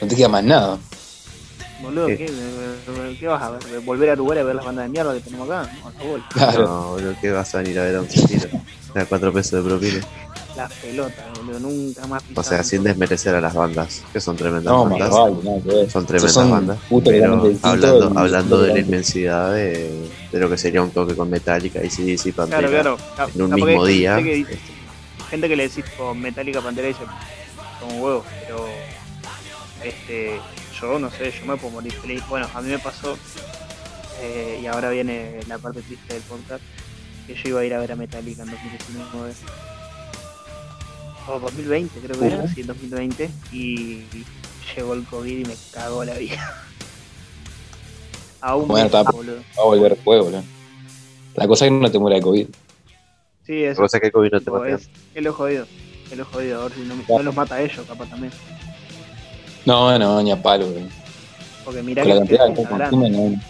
no 0.00 0.08
te 0.08 0.14
queda 0.16 0.28
más 0.28 0.44
nada. 0.44 0.78
Boludo, 1.82 2.06
¿Qué? 2.06 2.16
¿qué, 2.18 3.16
qué 3.18 3.26
vas 3.26 3.42
a 3.42 3.50
ver? 3.50 3.80
¿Volver 3.80 4.10
a 4.10 4.12
Uruguay 4.12 4.38
a 4.38 4.42
ver 4.44 4.54
las 4.54 4.64
bandas 4.64 4.84
de 4.84 4.90
mierda 4.90 5.14
que 5.14 5.20
tenemos 5.20 5.48
acá? 5.50 5.68
No. 5.82 5.92
Claro. 6.34 6.68
No, 6.68 6.88
boludo, 6.90 7.14
¿qué 7.20 7.30
vas 7.30 7.54
a 7.54 7.58
venir 7.58 7.78
a 7.78 7.84
ver 7.84 7.96
a 7.96 8.00
un 8.02 8.10
sentido? 8.10 8.48
A 8.94 9.04
cuatro 9.06 9.32
pesos 9.32 9.64
de 9.64 9.68
propina. 9.70 10.04
Las 10.56 10.70
pelotas, 10.74 11.24
boludo, 11.38 11.60
nunca 11.60 12.06
más 12.06 12.22
O 12.34 12.42
sea, 12.42 12.62
sin 12.62 12.82
desmerecer 12.84 13.34
a 13.34 13.40
las 13.40 13.54
bandas, 13.54 14.02
que 14.12 14.20
son 14.20 14.36
tremendas 14.36 14.64
No, 14.72 14.84
bandas. 14.84 15.10
vale. 15.10 15.90
Son 15.90 16.04
tremendas 16.06 16.32
Son 16.34 16.50
bandas. 16.50 16.78
Pero 17.04 17.42
hablando, 17.62 18.10
y- 18.14 18.18
hablando 18.18 18.62
de 18.62 18.74
la 18.74 18.78
inmensidad 18.80 19.52
de, 19.54 20.08
de 20.30 20.38
lo 20.38 20.50
que 20.50 20.58
sería 20.58 20.82
un 20.82 20.90
toque 20.90 21.14
con 21.16 21.30
Metallica 21.30 21.82
y 21.82 21.88
sí, 21.90 22.32
Pantera. 22.32 22.68
Claro, 22.68 22.98
claro. 23.14 23.30
En 23.34 23.42
un 23.42 23.54
mismo 23.54 23.86
día. 23.86 24.16
Gente 24.16 24.30
que, 24.30 24.36
dice- 24.36 24.58
gente 25.30 25.48
que 25.48 25.56
le 25.56 25.68
decís 25.68 25.84
con 25.96 26.20
Metallica 26.20 26.60
Pantera 26.60 26.88
y 26.88 26.92
dice, 26.92 27.04
como 27.80 28.04
huevos, 28.04 28.26
pero 28.46 28.66
este, 29.82 30.38
yo 30.80 30.98
no 30.98 31.10
sé, 31.10 31.32
yo 31.32 31.46
me 31.46 31.56
puedo 31.56 31.72
morir 31.72 31.92
feliz. 31.94 32.22
Bueno, 32.28 32.46
a 32.54 32.60
mí 32.60 32.68
me 32.70 32.78
pasó, 32.78 33.16
eh, 34.20 34.60
y 34.62 34.66
ahora 34.66 34.90
viene 34.90 35.40
la 35.48 35.56
parte 35.58 35.80
triste 35.82 36.12
del 36.14 36.22
podcast, 36.24 36.62
que 37.26 37.34
yo 37.34 37.48
iba 37.48 37.60
a 37.60 37.64
ir 37.64 37.74
a 37.74 37.78
ver 37.80 37.92
a 37.92 37.96
Metallica 37.96 38.42
en 38.42 38.50
2019. 38.50 39.32
O 41.28 41.38
2020 41.38 42.00
creo 42.00 42.18
que 42.18 42.26
era, 42.26 42.48
sí, 42.48 42.62
2020, 42.62 43.30
y 43.52 44.02
llegó 44.74 44.94
el 44.94 45.04
COVID 45.04 45.38
y 45.38 45.44
me 45.44 45.54
cagó 45.72 46.04
la 46.04 46.14
vida. 46.14 46.64
Aún 48.40 48.66
Bueno, 48.66 48.86
está- 48.86 49.02
boludo. 49.02 49.36
Va 49.56 49.62
a 49.62 49.66
volver 49.66 49.94
después, 49.94 50.20
boludo. 50.20 50.42
La 51.34 51.46
cosa 51.46 51.64
es 51.66 51.70
que 51.70 51.76
no 51.78 51.90
te 51.90 51.98
muera 51.98 52.16
de 52.16 52.22
COVID. 52.22 52.46
Sí, 53.46 53.62
eso. 53.64 53.80
Cosa 53.82 54.00
que 54.00 54.06
el 54.06 54.12
COVID 54.12 54.32
no 54.32 54.40
te 54.40 54.50
matea. 54.50 54.74
es, 54.76 54.88
es 55.14 55.22
lo 55.22 55.32
jodido. 55.32 55.66
Es 56.10 56.18
lo 56.18 56.24
jodido. 56.24 56.60
A 56.60 56.64
ver 56.64 56.72
si 56.74 56.80
no, 56.80 56.94
no 57.08 57.22
los 57.22 57.34
mata 57.34 57.54
a 57.56 57.62
ellos, 57.62 57.86
capaz 57.86 58.08
también. 58.10 58.32
No, 59.64 59.96
no, 59.98 60.22
ni 60.22 60.32
a 60.32 60.42
palo, 60.42 60.66
boludo. 60.66 60.88
Porque 61.64 61.82
mirá 61.82 62.02
Con 62.02 62.08
la 62.10 62.14
que 62.14 62.18
cantidad 62.36 62.46
que 62.54 62.62
grande. 62.64 62.78
consumen, 62.90 63.12
no. 63.34 63.40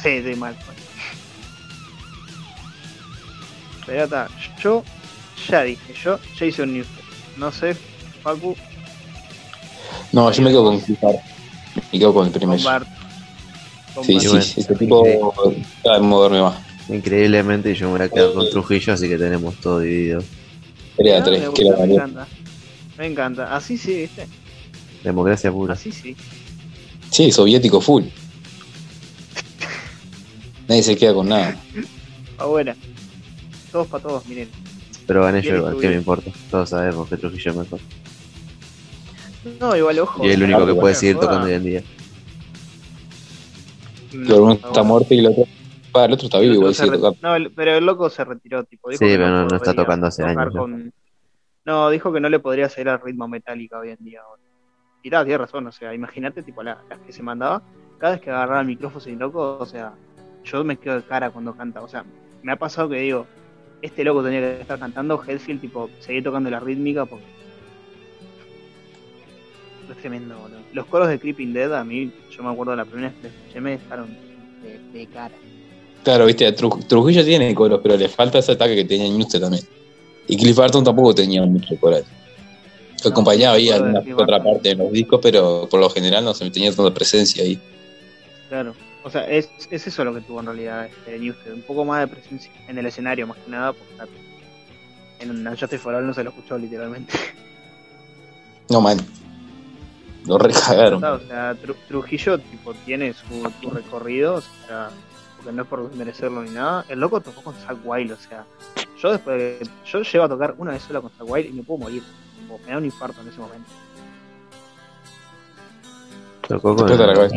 Sí, 0.00 0.22
sí, 0.22 0.34
mal. 0.36 0.56
Pero 3.86 4.04
está, 4.04 4.28
yo 4.62 4.84
ya 5.50 5.62
dije, 5.62 5.94
yo 6.02 6.18
Jason 6.38 6.72
Newsted. 6.72 7.00
No 7.36 7.52
sé, 7.52 7.74
Facu, 8.22 8.56
No, 10.12 10.30
yo 10.32 10.42
me 10.42 10.50
quedo 10.50 10.64
con 10.64 10.80
Cliff 10.80 11.00
Bar. 11.00 11.16
Me 11.92 11.98
quedo 11.98 12.14
con 12.14 12.26
el 12.26 12.32
con 12.32 12.40
primero. 12.40 12.62
Bart. 12.62 12.88
con 13.94 14.04
Sí, 14.04 14.14
Bart. 14.14 14.22
sí, 14.22 14.28
bueno, 14.28 14.42
sí, 14.44 14.60
ese 14.60 14.74
tipo 14.74 15.02
cada 15.82 15.98
vez 15.98 16.06
moverme 16.06 16.42
más. 16.42 16.56
Increíblemente 16.88 17.74
yo 17.74 17.86
me 17.90 17.98
voy 17.98 18.06
a 18.06 18.08
quedar 18.08 18.32
con 18.32 18.50
Trujillo, 18.50 18.92
así 18.94 19.08
que 19.08 19.16
tenemos 19.16 19.54
todo 19.60 19.80
dividido. 19.80 20.22
Pelea 20.96 21.18
Ah, 21.20 21.24
tres, 21.24 21.46
me, 21.48 21.54
que 21.54 21.64
gusta, 21.64 21.86
me 21.86 21.94
encanta. 21.94 22.28
Me 22.98 23.06
encanta. 23.06 23.56
Así 23.56 23.78
sí, 23.78 23.94
¿viste? 24.02 24.26
Democracia 25.04 25.50
pura. 25.52 25.74
Así 25.74 25.92
sí. 25.92 26.16
Sí, 27.10 27.30
soviético 27.32 27.80
full. 27.80 28.04
Nadie 30.68 30.82
se 30.82 30.96
queda 30.96 31.14
con 31.14 31.28
nada. 31.28 31.56
Ahora. 32.38 32.76
Todos 33.72 33.86
para 33.86 34.02
todos, 34.02 34.26
miren. 34.26 34.48
Pero 35.10 35.24
gané 35.24 35.42
yo 35.42 35.56
igual, 35.56 35.76
¿qué 35.80 35.88
me 35.88 35.94
importa? 35.96 36.30
Todos 36.52 36.70
sabemos 36.70 37.08
que 37.08 37.16
Trujillo 37.16 37.50
es 37.50 37.56
mejor. 37.56 37.80
No, 39.58 39.74
igual 39.76 39.98
ojo. 39.98 40.24
Y 40.24 40.28
es 40.28 40.34
el 40.36 40.44
único 40.44 40.64
que 40.64 40.74
puede 40.76 40.94
seguir 40.94 41.18
tocando 41.18 41.46
hoy 41.48 41.52
en 41.54 41.64
día. 41.64 41.82
Pero 44.12 44.44
uno 44.44 44.52
está 44.52 44.82
muerto 44.84 45.12
y 45.12 45.18
el 45.18 45.26
otro. 45.26 45.44
Ah, 45.94 46.04
el 46.04 46.12
otro 46.12 46.26
está 46.26 46.38
vivo, 46.38 46.54
igual 46.54 46.74
sigue 46.76 46.92
tocando. 46.92 47.16
No, 47.22 47.34
el- 47.34 47.50
pero 47.52 47.72
el 47.74 47.84
loco 47.86 48.08
se 48.08 48.24
retiró, 48.24 48.62
tipo. 48.62 48.88
Dijo 48.88 49.00
Sí, 49.00 49.10
que 49.10 49.16
pero 49.16 49.30
no- 49.30 49.46
no 49.46 49.56
está 49.56 49.74
tocando 49.74 50.06
hace 50.06 50.22
años, 50.22 50.54
¿no? 50.54 50.60
con- 50.60 50.92
No, 51.64 51.90
dijo 51.90 52.12
que 52.12 52.20
no 52.20 52.28
le 52.28 52.38
podría 52.38 52.68
seguir 52.68 52.90
al 52.90 53.00
ritmo 53.00 53.26
metálica 53.26 53.80
hoy 53.80 53.90
en 53.90 54.04
día. 54.04 54.20
Y 55.02 55.10
tal, 55.10 55.24
tiene 55.24 55.38
razón, 55.38 55.66
o 55.66 55.72
sea, 55.72 55.92
imagínate, 55.92 56.44
tipo, 56.44 56.62
la- 56.62 56.84
las 56.88 57.00
que 57.00 57.12
se 57.12 57.24
mandaba, 57.24 57.62
cada 57.98 58.12
vez 58.12 58.22
que 58.22 58.30
agarraba 58.30 58.60
el 58.60 58.68
micrófono 58.68 59.00
sin 59.00 59.18
loco, 59.18 59.58
o 59.58 59.66
sea, 59.66 59.92
yo 60.44 60.62
me 60.62 60.76
quedo 60.76 60.94
de 60.94 61.02
cara 61.02 61.30
cuando 61.32 61.52
canta. 61.56 61.82
O 61.82 61.88
sea, 61.88 62.04
me 62.44 62.52
ha 62.52 62.56
pasado 62.56 62.88
que 62.88 62.98
digo, 63.00 63.26
este 63.82 64.04
loco 64.04 64.22
tenía 64.22 64.40
que 64.40 64.60
estar 64.60 64.78
cantando, 64.78 65.20
Headfield, 65.26 65.60
tipo, 65.60 65.90
seguir 66.00 66.22
tocando 66.24 66.50
la 66.50 66.60
rítmica 66.60 67.04
porque. 67.06 67.24
Es 69.90 69.96
tremendo, 69.96 70.38
boludo. 70.38 70.60
Los 70.72 70.86
coros 70.86 71.08
de 71.08 71.18
Creeping 71.18 71.52
Dead, 71.52 71.72
a 71.74 71.82
mí, 71.82 72.12
yo 72.30 72.42
me 72.42 72.50
acuerdo 72.50 72.76
la 72.76 72.84
primera 72.84 73.08
vez 73.08 73.16
que 73.18 73.26
los 73.28 73.36
escuché, 73.36 73.60
me 73.60 73.70
dejaron 73.72 74.16
de, 74.62 74.98
de 74.98 75.06
cara. 75.06 75.34
Claro, 76.04 76.26
viste, 76.26 76.54
Tru- 76.56 76.86
Trujillo 76.86 77.24
tiene 77.24 77.54
coros, 77.54 77.80
pero 77.82 77.96
le 77.96 78.08
falta 78.08 78.38
ese 78.38 78.52
ataque 78.52 78.76
que 78.76 78.84
tenía 78.84 79.08
Newsted 79.08 79.40
también. 79.40 79.64
Y 80.28 80.36
Cliff 80.36 80.56
Barton 80.56 80.84
tampoco 80.84 81.14
tenía 81.14 81.42
mucho 81.42 81.74
coral. 81.80 82.04
No, 83.04 83.10
Acompañaba 83.10 83.56
ahí 83.56 83.70
alguna 83.70 84.00
otra 84.16 84.42
parte 84.42 84.70
en 84.70 84.78
los 84.78 84.92
discos, 84.92 85.18
pero 85.22 85.66
por 85.68 85.80
lo 85.80 85.90
general 85.90 86.24
no 86.24 86.34
se 86.34 86.48
tenía 86.50 86.72
tanta 86.72 86.94
presencia 86.94 87.42
ahí. 87.42 87.58
Claro. 88.48 88.74
O 89.02 89.10
sea, 89.10 89.22
es, 89.28 89.48
es 89.70 89.86
eso 89.86 90.04
lo 90.04 90.12
que 90.14 90.20
tuvo 90.20 90.40
en 90.40 90.46
realidad 90.46 90.86
este 90.86 91.18
Newsted. 91.18 91.54
Un 91.54 91.62
poco 91.62 91.84
más 91.84 92.00
de 92.00 92.08
presencia 92.08 92.52
en 92.68 92.78
el 92.78 92.86
escenario, 92.86 93.26
más 93.26 93.38
que 93.38 93.50
nada, 93.50 93.72
porque 93.72 93.94
en 95.20 95.30
un 95.30 95.46
Justice 95.46 95.78
for 95.78 95.94
All 95.94 96.06
no 96.06 96.12
se 96.14 96.22
lo 96.24 96.30
escuchó 96.30 96.58
literalmente. 96.58 97.12
No, 98.68 98.80
man. 98.80 98.98
Lo 100.26 100.36
recagaron. 100.38 101.02
O 101.02 101.18
sea, 101.20 101.54
Tru- 101.54 101.74
Trujillo 101.88 102.38
tipo 102.38 102.74
tiene 102.84 103.14
su, 103.14 103.50
su 103.60 103.70
recorrido, 103.70 104.34
o 104.34 104.40
sea, 104.68 104.90
porque 105.36 105.50
no 105.52 105.62
es 105.62 105.68
por 105.68 105.94
merecerlo 105.96 106.42
ni 106.42 106.50
nada. 106.50 106.84
El 106.88 107.00
loco 107.00 107.20
tocó 107.20 107.42
con 107.42 107.54
Zack 107.54 107.78
Wild, 107.84 108.12
o 108.12 108.16
sea, 108.16 108.44
yo 109.00 109.12
después 109.12 109.38
de- 109.38 109.68
yo 109.86 110.02
llego 110.02 110.24
a 110.24 110.28
tocar 110.28 110.54
una 110.58 110.72
vez 110.72 110.82
sola 110.82 111.00
con 111.00 111.10
Zack 111.10 111.28
Wild 111.28 111.46
y 111.48 111.52
me 111.52 111.62
puedo 111.62 111.78
morir. 111.80 112.02
Tipo, 112.38 112.58
me 112.66 112.72
da 112.72 112.78
un 112.78 112.84
infarto 112.84 113.20
en 113.22 113.28
ese 113.28 113.38
momento. 113.40 113.70
Tocó 116.46 116.74
con, 116.76 116.88
explota 116.88 117.06
la 117.06 117.14
cabeza. 117.14 117.36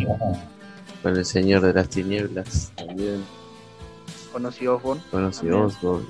Con 1.04 1.16
el 1.16 1.24
Señor 1.24 1.60
de 1.60 1.72
las 1.74 1.88
Tinieblas 1.90 2.72
también. 2.76 3.22
Conocí 4.32 4.66
Osborne, 4.66 5.00
Conocí 5.12 5.40
También. 5.42 5.62
Osborne. 5.64 6.06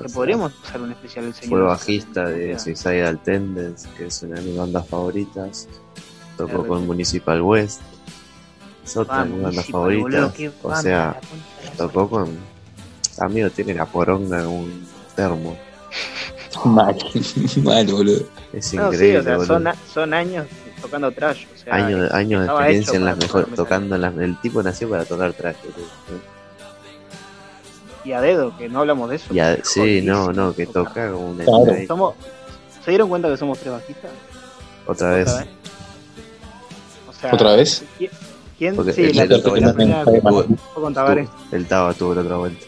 que 0.00 0.08
podríamos 0.10 0.52
hacer 0.64 0.80
un 0.82 0.92
especial 0.92 1.24
del 1.24 1.34
señor. 1.34 1.48
Fue 1.50 1.62
bajista 1.62 2.24
de 2.28 2.56
Suicidal 2.58 3.20
Tendence, 3.22 3.88
que 3.96 4.06
es 4.06 4.22
una 4.22 4.36
de 4.36 4.42
mis 4.42 4.56
bandas 4.56 4.86
favoritas. 4.86 5.66
Tocó 6.36 6.66
con 6.66 6.86
Municipal 6.86 7.40
West. 7.42 7.80
Es 8.84 8.96
otra 8.96 9.24
de 9.24 9.30
mis 9.30 9.32
Vamos, 9.42 9.56
bandas 9.56 9.66
favoritas. 9.66 10.34
O 10.62 10.76
sea, 10.76 11.20
tocó 11.78 12.08
con. 12.10 12.28
Amigo, 13.18 13.48
tiene 13.50 13.74
la 13.74 13.86
poronga 13.86 14.40
en 14.40 14.46
un 14.46 14.86
termo. 15.16 15.56
Mal, 16.64 16.96
mal, 17.64 17.86
boludo. 17.86 18.26
Es 18.52 18.72
No, 18.74 18.90
sí, 18.90 18.94
increíble, 18.96 19.18
o 19.18 19.22
sea, 19.24 19.36
boludo. 19.36 19.46
son, 19.54 19.66
a- 19.66 19.76
son 19.92 20.14
años 20.14 20.46
tocando 20.94 21.12
trash. 21.12 21.44
O 21.54 21.58
sea, 21.58 21.74
años, 21.74 22.00
de- 22.10 22.16
años 22.16 22.40
de 22.42 22.46
experiencia 22.46 22.96
en 22.96 23.04
las 23.04 23.16
metal. 23.16 23.46
tocando 23.56 23.94
en 23.96 24.02
las. 24.02 24.16
El 24.16 24.40
tipo 24.40 24.62
nació 24.62 24.88
para 24.90 25.04
tocar 25.04 25.32
traje. 25.32 25.58
boludo. 25.68 26.22
Y 28.04 28.12
a 28.12 28.20
dedo, 28.20 28.56
que 28.58 28.68
no 28.68 28.80
hablamos 28.80 29.08
de 29.10 29.16
eso. 29.16 29.32
Y 29.34 29.38
a- 29.40 29.58
sí, 29.64 30.02
no, 30.02 30.32
no, 30.32 30.54
que 30.54 30.66
tocar. 30.66 30.84
toca 30.92 31.12
como 31.12 31.30
una. 31.30 31.44
Claro. 31.44 31.86
Somos, 31.86 32.14
¿Se 32.84 32.90
dieron 32.90 33.08
cuenta 33.08 33.28
que 33.30 33.36
somos 33.38 33.58
tres 33.58 33.72
bajistas? 33.72 34.10
Otra 34.86 35.10
vez. 35.12 35.28
Otra 35.28 35.40
vez. 35.40 35.48
O 37.08 37.12
sea, 37.14 37.34
¿Otra 37.34 37.56
vez? 37.56 37.84
¿Quién? 38.58 38.76
Porque 38.76 38.92
Sí, 38.92 39.04
el- 39.04 39.16
la, 39.16 39.22
el 39.22 39.28
la 39.30 39.36
otro 39.36 39.52
primera. 39.52 40.04
El 41.52 41.66
Taba 41.66 41.94
tuvo 41.94 42.14
la 42.14 42.20
otra 42.20 42.36
vuelta. 42.36 42.66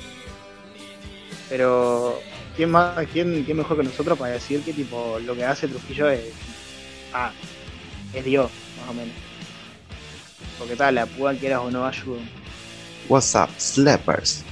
Pero, 1.49 2.19
¿quién, 2.57 2.71
más, 2.71 2.97
quién, 3.13 3.45
¿quién 3.45 3.57
mejor 3.59 3.77
que 3.77 3.83
nosotros 3.85 4.19
para 4.19 4.33
decir 4.33 4.63
que 4.65 4.73
tipo 4.73 5.19
lo 5.25 5.35
que 5.35 5.45
hace 5.45 5.69
Trujillo 5.69 6.09
es. 6.11 6.23
Ah, 7.13 7.31
es 8.15 8.25
Dios, 8.25 8.51
más 8.81 8.91
o 8.91 8.95
menos. 8.95 9.15
Porque 10.59 10.77
tal, 10.77 10.95
la 10.95 11.07
púa 11.07 11.35
quieras 11.35 11.61
o 11.63 11.71
no 11.71 11.87
ayuda. 11.87 12.21
What's 13.09 13.35
up, 13.35 13.49
slappers? 13.59 14.43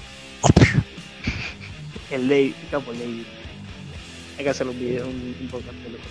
El 2.11 2.29
Lady, 2.29 2.55
el 2.62 2.69
capo 2.71 2.93
Lady. 2.93 3.27
Hay 4.38 4.45
que 4.45 4.51
hacer 4.51 4.67
un 4.69 4.79
video, 4.79 5.07
un, 5.07 5.37
un 5.40 5.49
podcast 5.49 5.75
de 5.79 5.90
lo 5.90 5.97
que 5.97 6.03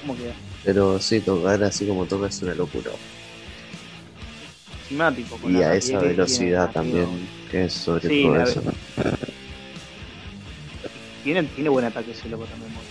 ¿Cómo 0.00 0.16
queda? 0.16 0.32
Pero 0.64 0.98
sí, 1.00 1.20
tocar 1.20 1.62
así 1.62 1.86
como 1.86 2.06
toca 2.06 2.28
es 2.28 2.40
una 2.42 2.54
locura. 2.54 2.90
Con 5.40 5.54
Y 5.54 5.58
la 5.58 5.70
a 5.70 5.76
esa 5.76 5.98
velocidad 6.00 6.62
amigo. 6.64 6.72
también, 6.72 7.28
que 7.50 7.64
es 7.66 7.72
sobre 7.74 8.08
Sí, 8.08 8.22
todo 8.24 8.42
eso. 8.42 8.62
Tiene, 11.22 11.44
tiene 11.44 11.68
buen 11.70 11.84
ataque 11.84 12.10
ese 12.12 12.28
loco 12.28 12.44
también. 12.46 12.72
boludo. 12.74 12.90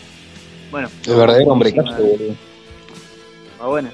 Bueno, 0.71 0.89
El 1.07 1.15
verdadero 1.15 1.51
hombre 1.51 1.71
boludo. 1.71 2.35
Está 3.59 3.67
buena. 3.67 3.91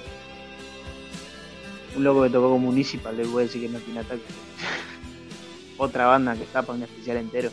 Un 1.98 2.04
loco 2.04 2.22
que 2.22 2.30
tocó 2.30 2.52
con 2.52 2.62
Municipal, 2.62 3.18
le 3.18 3.24
voy 3.24 3.42
a 3.42 3.46
decir 3.48 3.64
que 3.64 3.70
no 3.70 3.80
tiene 3.80 4.02
ataque. 4.02 4.22
Otra 5.78 6.06
banda 6.06 6.36
que 6.36 6.44
tapa 6.46 6.74
un 6.74 6.84
especial 6.84 7.18
entero. 7.18 7.50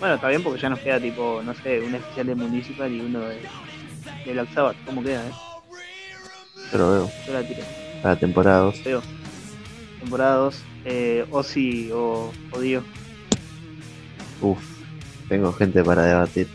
Bueno, 0.00 0.14
está 0.14 0.28
bien 0.28 0.42
porque 0.42 0.60
ya 0.60 0.70
nos 0.70 0.78
queda 0.78 0.98
tipo, 0.98 1.42
no 1.44 1.52
sé, 1.52 1.80
un 1.80 1.94
especial 1.94 2.26
de 2.26 2.34
Municipal 2.36 2.90
y 2.90 3.00
uno 3.00 3.20
de, 3.20 3.42
de 4.24 4.32
Black 4.32 4.54
Sabbath. 4.54 4.76
¿Cómo 4.86 5.02
queda, 5.02 5.26
eh? 5.26 5.32
Yo 6.72 6.78
lo 6.78 6.90
veo. 6.92 7.10
Yo 7.26 7.32
la 7.34 7.46
tiro. 7.46 7.62
Para 8.02 8.16
temporada 8.16 8.60
2. 8.60 8.80
Feo. 8.80 9.02
Temporada 10.00 10.36
2, 10.36 10.56
eh, 10.86 11.26
Ozzy 11.30 11.90
o, 11.92 12.32
o 12.50 12.60
Dio. 12.60 12.82
Uf, 14.40 14.58
tengo 15.28 15.52
gente 15.52 15.84
para 15.84 16.02
debatir. 16.04 16.48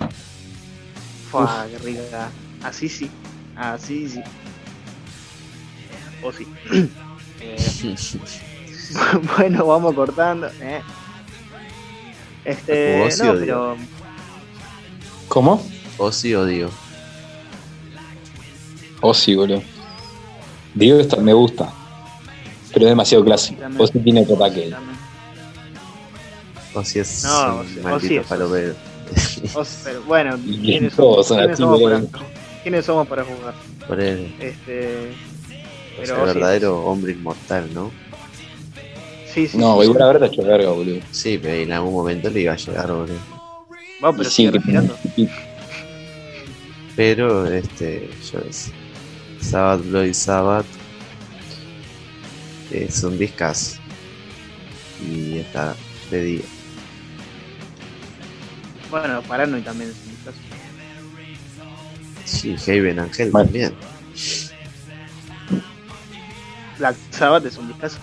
Fua, 1.32 1.66
qué 1.70 1.78
rica. 1.80 2.30
Así 2.64 2.90
sí. 2.90 3.10
Así 3.56 4.10
sí. 4.10 4.22
O 6.24 6.32
sí. 6.32 6.48
Eh, 7.44 7.58
bueno, 9.38 9.66
vamos 9.66 9.96
cortando. 9.96 10.46
eh. 10.62 10.82
Este, 12.46 13.10
sí 13.10 13.24
no, 13.24 13.34
pero 13.34 13.78
¿Cómo? 15.28 15.68
o 15.98 16.12
sí 16.12 16.36
o 16.36 16.46
digo. 16.46 16.70
Sí, 19.14 19.34
boludo. 19.34 19.64
Digo 20.76 21.08
que 21.08 21.18
me 21.18 21.34
gusta. 21.34 21.74
Pero 22.72 22.86
es 22.86 22.90
demasiado 22.92 23.24
clásico. 23.26 23.60
También. 23.60 23.82
O 23.82 23.88
sí 23.88 24.00
tiene 24.00 24.22
otro 24.22 24.36
ataque. 24.36 24.72
O 26.76 26.84
si 26.84 27.00
es 27.00 27.24
No, 27.24 27.56
un 27.56 27.60
o 27.62 27.64
sí- 27.64 27.80
o 27.80 27.84
maldito 27.84 28.24
pero 29.84 30.02
bueno, 30.04 30.38
¿quiénes 30.44 30.96
todos 30.96 31.28
somos, 31.28 31.28
son 31.28 31.38
¿quiénes 31.38 31.58
somos 31.58 31.82
para, 31.82 31.98
boludo. 31.98 32.26
¿quiénes 32.64 32.86
somos 32.86 33.08
para 33.08 33.24
jugar? 33.24 33.54
Por 33.88 34.00
él. 34.00 34.34
Este, 34.40 35.12
O 36.02 36.06
sea, 36.06 36.20
el 36.20 36.26
verdadero 36.26 36.84
hombre 36.86 37.14
inmortal, 37.14 37.74
¿no? 37.74 37.92
sí, 39.34 39.48
sí. 39.48 39.58
No, 39.58 39.78
sí, 39.78 39.84
igual 39.86 40.00
la 40.00 40.08
verdad 40.08 40.30
hecho 40.32 40.44
verga, 40.44 40.72
boludo. 40.72 41.00
Sí, 41.12 41.40
pero 41.42 41.56
en 41.56 41.72
algún 41.72 41.94
momento 41.94 42.30
le 42.30 42.42
iba 42.42 42.54
a 42.54 42.58
llegar, 42.58 42.88
boludo. 42.88 43.20
Vamos, 44.02 44.18
pero 44.18 44.30
sigue 44.30 44.50
sí, 44.50 44.58
respirando. 44.58 44.98
Pero, 46.96 47.48
este, 47.48 48.10
yo 48.32 48.40
es. 48.50 48.72
Sabbath 49.40 49.84
Bloody 49.90 50.14
Sabbath 50.14 50.66
es 52.72 53.04
un 53.04 53.18
discazo. 53.18 53.80
Y 55.04 55.40
está 55.40 55.76
de 56.12 56.24
día. 56.24 56.42
Bueno, 58.92 59.22
Paranoid 59.24 59.64
también 59.64 59.90
es 59.90 59.96
un 60.06 60.16
caso. 60.26 60.38
Sí, 62.26 62.56
Haven 62.68 63.00
Angel 63.00 63.32
también. 63.32 63.74
Black 66.78 66.96
Sabbath 67.12 67.46
es 67.46 67.58
un 67.58 67.68
discazo. 67.68 67.98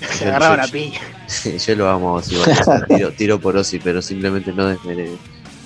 Se 0.00 0.24
Yo- 0.24 0.30
agarraban 0.30 0.58
yo- 0.60 0.64
a 0.64 0.68
piña. 0.68 1.00
Yo 1.66 1.74
lo 1.76 1.88
amo 1.88 2.14
o 2.14 2.22
sea, 2.22 2.84
tiro, 2.88 3.12
tiro 3.12 3.40
por 3.40 3.56
Ozzy, 3.56 3.78
pero 3.78 4.02
simplemente 4.02 4.52
no, 4.52 4.68
desmere- 4.68 5.16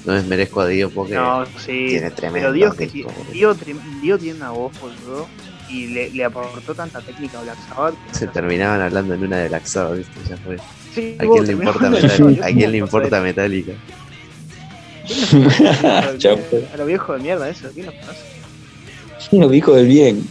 no 0.05 0.13
desmerezco 0.13 0.61
a 0.61 0.67
Dio 0.67 0.91
porque 0.91 1.15
No, 1.15 1.47
sí. 1.59 1.87
tiene 1.89 2.11
tremendo 2.11 2.53
Pero 2.53 2.75
que. 2.75 2.87
Dio, 3.33 3.55
Dio 4.03 4.19
tiene 4.19 4.39
una 4.39 4.51
voz, 4.51 4.73
boludo. 4.81 5.27
Y 5.71 5.87
le, 5.89 6.11
le 6.11 6.25
aportó 6.25 6.75
tanta 6.75 7.01
técnica 7.01 7.39
a 7.39 7.43
Black 7.43 7.57
Sabbath. 7.69 7.95
que 8.09 8.15
se 8.15 8.27
terminaban 8.29 8.81
hablando 8.83 9.15
en 9.15 9.25
una 9.25 9.39
de 9.39 9.49
Black 9.49 9.65
Sabbath, 9.65 9.97
¿viste? 9.99 10.21
Ya 10.29 10.37
fue. 10.37 10.57
Sí, 10.95 11.17
¿A 11.19 11.25
vos 11.25 11.35
quién 11.35 11.47
le 11.47 11.53
importa 11.55 11.91
Metallica? 11.91 12.47
¿A 12.47 12.53
quién 12.53 12.73
le 12.73 12.79
¿cómo 12.81 12.87
importa? 12.87 13.21
Metallica? 13.21 13.73
A 16.73 16.77
lo 16.77 16.87
viejo 16.87 17.13
de 17.15 17.19
mierda 17.21 17.49
eso, 17.49 17.69
¿quién 17.75 17.87
nos 17.87 17.95
conoce? 17.97 18.25
Lo 19.33 19.49
dijo 19.49 19.75
del 19.75 19.87
bien. 19.87 20.27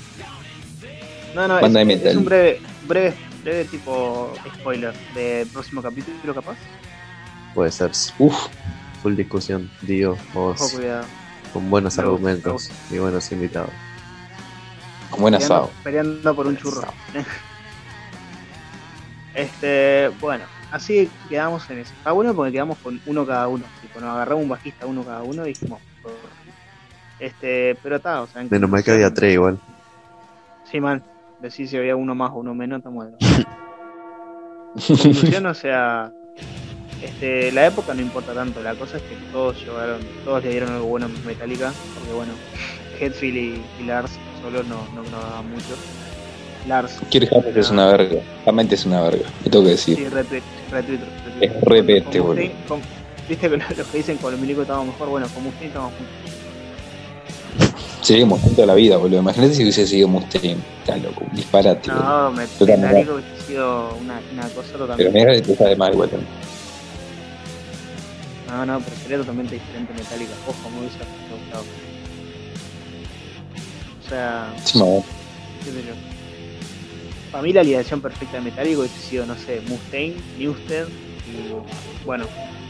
No, 1.35 1.47
no, 1.47 1.59
Banda 1.59 1.81
es, 1.81 2.03
de 2.03 2.09
es 2.11 2.15
un 2.15 2.25
breve, 2.25 2.61
breve, 2.87 3.13
breve 3.43 3.65
tipo 3.65 4.33
spoiler 4.59 4.93
del 5.15 5.47
próximo 5.47 5.81
capítulo 5.81 6.33
capaz. 6.33 6.57
Puede 7.53 7.71
ser 7.71 7.91
Uf, 8.19 8.35
full 9.01 9.15
discusión, 9.15 9.69
Dio, 9.81 10.11
Ojo, 10.33 10.51
Oz, 10.63 10.73
cuidado. 10.73 11.05
con 11.51 11.69
buenos 11.69 11.97
argumentos 11.99 12.71
y 12.89 12.97
buenos 12.99 13.31
invitados. 13.31 13.71
con 15.09 15.21
buen 15.21 15.35
asado. 15.35 15.69
peleando 15.83 16.35
por 16.35 16.47
un 16.47 16.55
churro. 16.57 16.87
este, 19.33 20.09
bueno, 20.21 20.45
así 20.73 21.09
quedamos 21.29 21.69
en 21.69 21.79
eso. 21.79 21.93
Está 21.97 22.11
bueno 22.11 22.33
porque 22.35 22.51
quedamos 22.51 22.77
con 22.79 22.99
uno 23.05 23.25
cada 23.25 23.47
uno. 23.47 23.63
Tipo, 23.81 24.01
nos 24.01 24.09
agarramos 24.09 24.43
un 24.43 24.49
bajista 24.49 24.85
uno 24.85 25.03
cada 25.03 25.23
uno 25.23 25.45
y 25.45 25.49
dijimos. 25.49 25.79
por- 26.01 26.11
Este, 27.19 27.77
pero 27.81 27.95
está, 27.95 28.21
o 28.21 28.27
sea. 28.27 28.41
en 28.41 28.49
Menos 28.51 28.69
mal 28.69 28.83
que 28.83 28.91
había 28.91 29.13
tres 29.13 29.33
igual. 29.33 29.57
Sí, 30.69 30.81
man. 30.81 31.01
Decir 31.39 31.67
si 31.69 31.77
había 31.77 31.95
uno 31.95 32.13
más 32.15 32.31
o 32.31 32.35
uno 32.35 32.53
menos, 32.53 32.79
estamos 32.79 33.05
de 33.05 33.11
En 33.15 34.97
conclusión, 34.97 35.45
o 35.45 35.53
sea, 35.53 36.11
este, 37.01 37.51
la 37.51 37.67
época 37.67 37.93
no 37.93 38.01
importa 38.01 38.33
tanto, 38.33 38.61
la 38.63 38.75
cosa 38.75 38.97
es 38.97 39.03
que 39.03 39.15
todos 39.31 39.57
llevaron, 39.63 39.99
todos 40.23 40.41
le 40.43 40.49
dieron 40.51 40.71
algo 40.71 40.85
bueno 40.87 41.05
a 41.07 41.27
Metallica, 41.27 41.71
porque 41.95 42.13
bueno, 42.13 42.31
Hetfield 42.99 43.35
y, 43.37 43.61
y 43.81 43.83
Lars 43.85 44.17
solo 44.41 44.63
no, 44.63 44.77
no, 44.95 45.03
no 45.09 45.17
daban 45.21 45.49
mucho. 45.49 45.75
Lars, 46.67 46.93
Kirk 47.09 47.29
Hammett 47.33 47.57
es 47.57 47.69
una 47.69 47.87
verga. 47.87 48.21
Hammett 48.45 48.71
es 48.73 48.85
una 48.85 49.01
verga. 49.01 49.25
Me 49.43 49.49
tengo 49.51 49.65
que 49.65 49.71
decir. 49.71 49.97
sí, 49.97 50.07
retweet, 50.07 50.41
retweet, 50.71 50.99
retweet. 50.99 51.41
Es 51.41 51.61
re 51.63 51.83
peste, 51.83 52.17
Como 52.19 52.29
boludo. 52.33 52.45
Mustaine- 52.45 52.83
Viste 53.27 53.49
que 53.49 53.57
los 53.57 53.87
que 53.87 53.97
dicen 53.97 54.17
con 54.17 54.31
los 54.31 54.39
milicos 54.41 54.61
estábamos 54.63 54.87
mejor, 54.87 55.09
bueno, 55.09 55.27
con 55.33 55.43
Mustaine 55.43 55.67
estábamos 55.67 55.93
juntos. 55.97 56.15
Seguimos 58.01 58.41
junto 58.41 58.63
a 58.63 58.65
la 58.65 58.73
vida, 58.75 58.97
boludo. 58.97 59.19
Imagínate 59.19 59.53
si 59.55 59.63
hubiese 59.63 59.87
sido 59.87 60.07
Mustaine. 60.07 60.57
Está 60.79 60.97
loco, 60.97 61.23
disparate, 61.33 61.89
boludo. 61.91 62.03
No, 62.03 62.31
me 62.31 62.47
Totalmente. 62.47 62.87
Metallica 62.87 63.13
hubiese 63.13 63.45
sido 63.47 63.95
una, 64.01 64.21
una 64.33 64.43
cosa 64.49 64.67
Pero 64.73 64.77
totalmente. 64.87 65.19
mira 65.19 65.33
que 65.41 65.41
te 65.41 65.63
de 65.65 65.75
mal 65.75 65.91
también. 65.91 66.21
No, 68.47 68.57
No, 68.57 68.65
no, 68.65 68.79
pero 68.81 68.95
sería 68.97 69.17
totalmente 69.17 69.55
diferente 69.55 69.93
Metallica. 69.93 70.31
Ojo, 70.47 70.69
me 70.69 70.79
hubiese 70.79 70.97
gustado. 70.99 71.63
O 74.05 74.09
sea, 74.09 74.53
Sí, 74.63 74.77
mamá. 74.79 75.01
qué 75.63 75.71
sé 75.71 75.83
yo. 75.87 76.12
Para 77.33 77.41
mí 77.43 77.51
la 77.51 77.61
alineación 77.61 77.99
perfecta 77.99 78.37
de 78.37 78.43
Metallica 78.43 78.77
hubiese 78.79 78.99
sido, 79.09 79.25
no 79.25 79.35
sé, 79.35 79.59
Mustaine, 79.67 80.15
Newsted 80.37 80.85
y 80.87 82.05
bueno, 82.05 82.25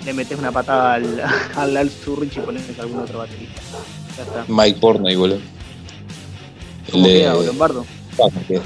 le 0.06 0.14
metes 0.14 0.40
una 0.40 0.54
patada 0.54 0.94
al, 0.94 1.22
al 1.58 1.76
Al 1.78 1.90
Zurrich 1.90 2.38
y 2.38 2.40
pones 2.40 2.64
algún 2.80 3.00
otro 3.02 3.20
baterista. 3.20 3.62
Ya 4.18 4.24
está. 4.24 4.46
Mike 4.48 4.80
Portnoy, 4.80 5.16
boludo. 5.16 5.40
¿Cómo 6.90 7.06
queda, 7.06 7.34
Lombardo? 7.34 7.86
Ah, 8.14 8.30
Yo 8.50 8.62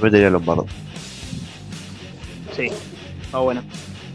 metería 0.00 0.28
a 0.28 0.30
Lombardo. 0.30 0.66
Sí, 2.56 2.68
va 3.34 3.40
bueno. 3.40 3.62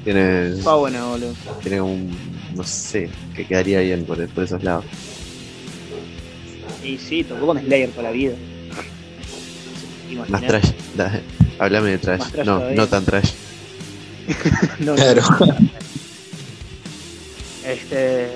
Tiene, 0.04 0.56
Va 0.64 0.76
bueno, 0.78 1.12
boludo. 1.12 1.34
tiene 1.62 1.80
un. 1.80 2.10
No 2.56 2.64
sé, 2.64 3.08
que 3.36 3.46
quedaría 3.46 3.82
bien 3.82 4.04
por, 4.06 4.28
por 4.30 4.44
esos 4.44 4.64
lados. 4.64 4.84
Y 6.84 6.98
sí, 6.98 7.24
tocó 7.24 7.46
con 7.46 7.60
Slayer 7.60 7.92
toda 7.92 8.04
la 8.04 8.12
vida. 8.12 8.34
Más 10.16 10.30
Imaginate. 10.30 10.48
trash. 10.48 10.72
da- 10.96 11.22
Háblame 11.60 11.90
de 11.92 11.98
trash. 12.00 12.20
Más 12.20 12.32
trash 12.32 12.46
no, 12.48 12.56
todavía. 12.58 12.78
no 12.78 12.88
tan 12.88 13.06
trash. 13.06 13.30
No, 14.80 14.86
no, 14.92 14.96
Claro. 14.96 15.22
Este. 17.66 18.28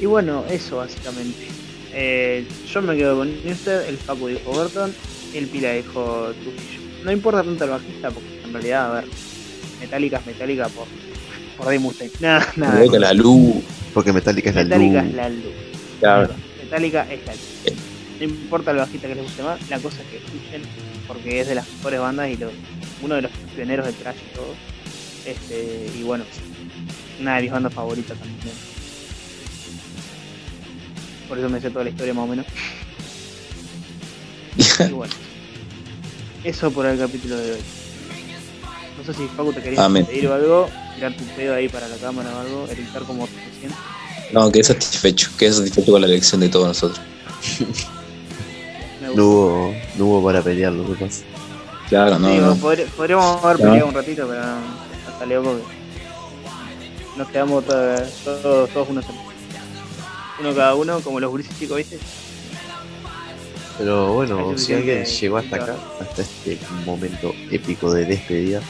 Y 0.00 0.06
bueno, 0.06 0.44
eso 0.50 0.76
básicamente. 0.78 1.46
Eh, 1.94 2.46
yo 2.72 2.80
me 2.82 2.96
quedo 2.96 3.18
con 3.18 3.28
Newsted, 3.44 3.86
el 3.88 3.98
Facu 3.98 4.28
dijo 4.28 4.50
Burton 4.50 4.92
y 5.34 5.38
el 5.38 5.46
Pila 5.48 5.72
dijo 5.72 6.32
Trujillo. 6.42 6.80
No 7.04 7.12
importa 7.12 7.42
tanto 7.42 7.64
el 7.64 7.70
bajista 7.70 8.10
porque 8.10 8.40
en 8.44 8.52
realidad, 8.52 8.90
a 8.90 8.94
ver, 9.00 9.04
Metallica 9.80 10.16
es 10.18 10.26
Metallica 10.26 10.68
por, 10.68 10.86
por 11.56 11.66
Dave 11.66 11.78
Mustaine. 11.80 12.12
Nada, 12.20 12.46
nada. 12.56 12.98
La 12.98 13.12
luz. 13.12 13.56
Porque 13.92 14.12
Metallica 14.12 14.48
es 14.50 14.56
la 14.56 14.62
Metallica 14.64 15.02
luz. 15.02 15.10
es 15.10 15.16
la 15.16 15.28
luz. 15.28 15.44
Claro. 16.00 16.34
Metallica 16.62 17.06
es 17.12 17.26
la 17.26 17.32
luz. 17.34 17.42
No 18.22 18.28
importa 18.28 18.70
el 18.70 18.76
bajista 18.76 19.08
que 19.08 19.16
les 19.16 19.24
guste 19.24 19.42
más, 19.42 19.68
la 19.68 19.80
cosa 19.80 20.00
es 20.00 20.06
que 20.06 20.18
escuchen 20.18 20.62
porque 21.08 21.40
es 21.40 21.48
de 21.48 21.56
las 21.56 21.68
mejores 21.68 21.98
bandas 21.98 22.30
y 22.30 22.38
uno 23.02 23.16
de 23.16 23.22
los 23.22 23.32
pioneros 23.56 23.84
de 23.84 23.92
trash 23.94 24.14
y 24.14 24.34
todo. 24.36 24.54
Este, 25.26 25.90
y 25.98 26.04
bueno, 26.04 26.22
una 27.20 27.34
de 27.34 27.42
mis 27.42 27.50
bandas 27.50 27.74
favoritas 27.74 28.16
también. 28.16 28.54
Por 31.28 31.36
eso 31.36 31.48
me 31.48 31.60
sé 31.60 31.70
toda 31.70 31.82
la 31.82 31.90
historia 31.90 32.14
más 32.14 32.24
o 32.24 32.26
menos. 32.28 32.46
Y 34.88 34.92
bueno, 34.92 35.14
eso 36.44 36.70
por 36.70 36.86
el 36.86 36.98
capítulo 36.98 37.36
de 37.36 37.52
hoy. 37.52 37.60
No 38.98 39.04
sé 39.04 39.14
si 39.14 39.26
Facu 39.28 39.52
te 39.52 39.62
querías 39.62 39.82
Amén. 39.82 40.06
pedir 40.06 40.28
o 40.28 40.34
algo, 40.34 40.70
tirar 40.94 41.16
tu 41.16 41.24
pedo 41.24 41.54
ahí 41.54 41.68
para 41.68 41.88
la 41.88 41.96
cámara 41.96 42.30
o 42.36 42.40
algo, 42.40 42.68
editar 42.68 43.02
como 43.02 43.26
recién. 43.26 43.72
No, 44.32 44.52
quedé 44.52 44.62
satisfecho. 44.62 45.30
Quedé 45.36 45.52
satisfecho 45.54 45.90
con 45.90 46.02
la 46.02 46.06
elección 46.06 46.40
de 46.40 46.50
todos 46.50 46.68
nosotros. 46.68 47.00
No 49.16 49.26
hubo, 49.26 49.74
no 49.96 50.04
hubo 50.06 50.24
para 50.24 50.42
pelear 50.42 50.72
lo 50.72 50.86
que 50.86 51.04
pasa. 51.04 51.22
Claro, 51.88 52.18
no, 52.18 52.28
Digo, 52.30 52.46
no. 52.46 52.56
podríamos 52.56 53.44
haber 53.44 53.58
No. 53.60 53.64
peleado 53.66 53.88
un 53.88 53.94
ratito, 53.94 54.26
pero 54.28 54.40
no, 54.42 54.54
no 54.56 55.18
salió 55.18 55.42
porque 55.42 55.62
nos 57.16 57.28
quedamos 57.28 57.64
todos, 57.66 58.10
todos, 58.24 58.70
todos 58.70 58.88
uno 58.88 59.02
solo. 59.02 59.18
Uno 60.40 60.54
cada 60.54 60.74
uno, 60.74 61.00
como 61.00 61.20
los 61.20 61.30
gurises 61.30 61.56
chicos, 61.58 61.76
¿viste? 61.76 61.98
Pero 63.78 64.12
bueno, 64.14 64.56
si 64.58 64.74
alguien 64.74 65.04
llegó 65.04 65.38
hasta 65.38 65.56
acá, 65.56 65.76
hasta 66.00 66.22
este 66.22 66.58
momento 66.84 67.32
épico 67.50 67.92
de 67.92 68.04
despedida, 68.04 68.60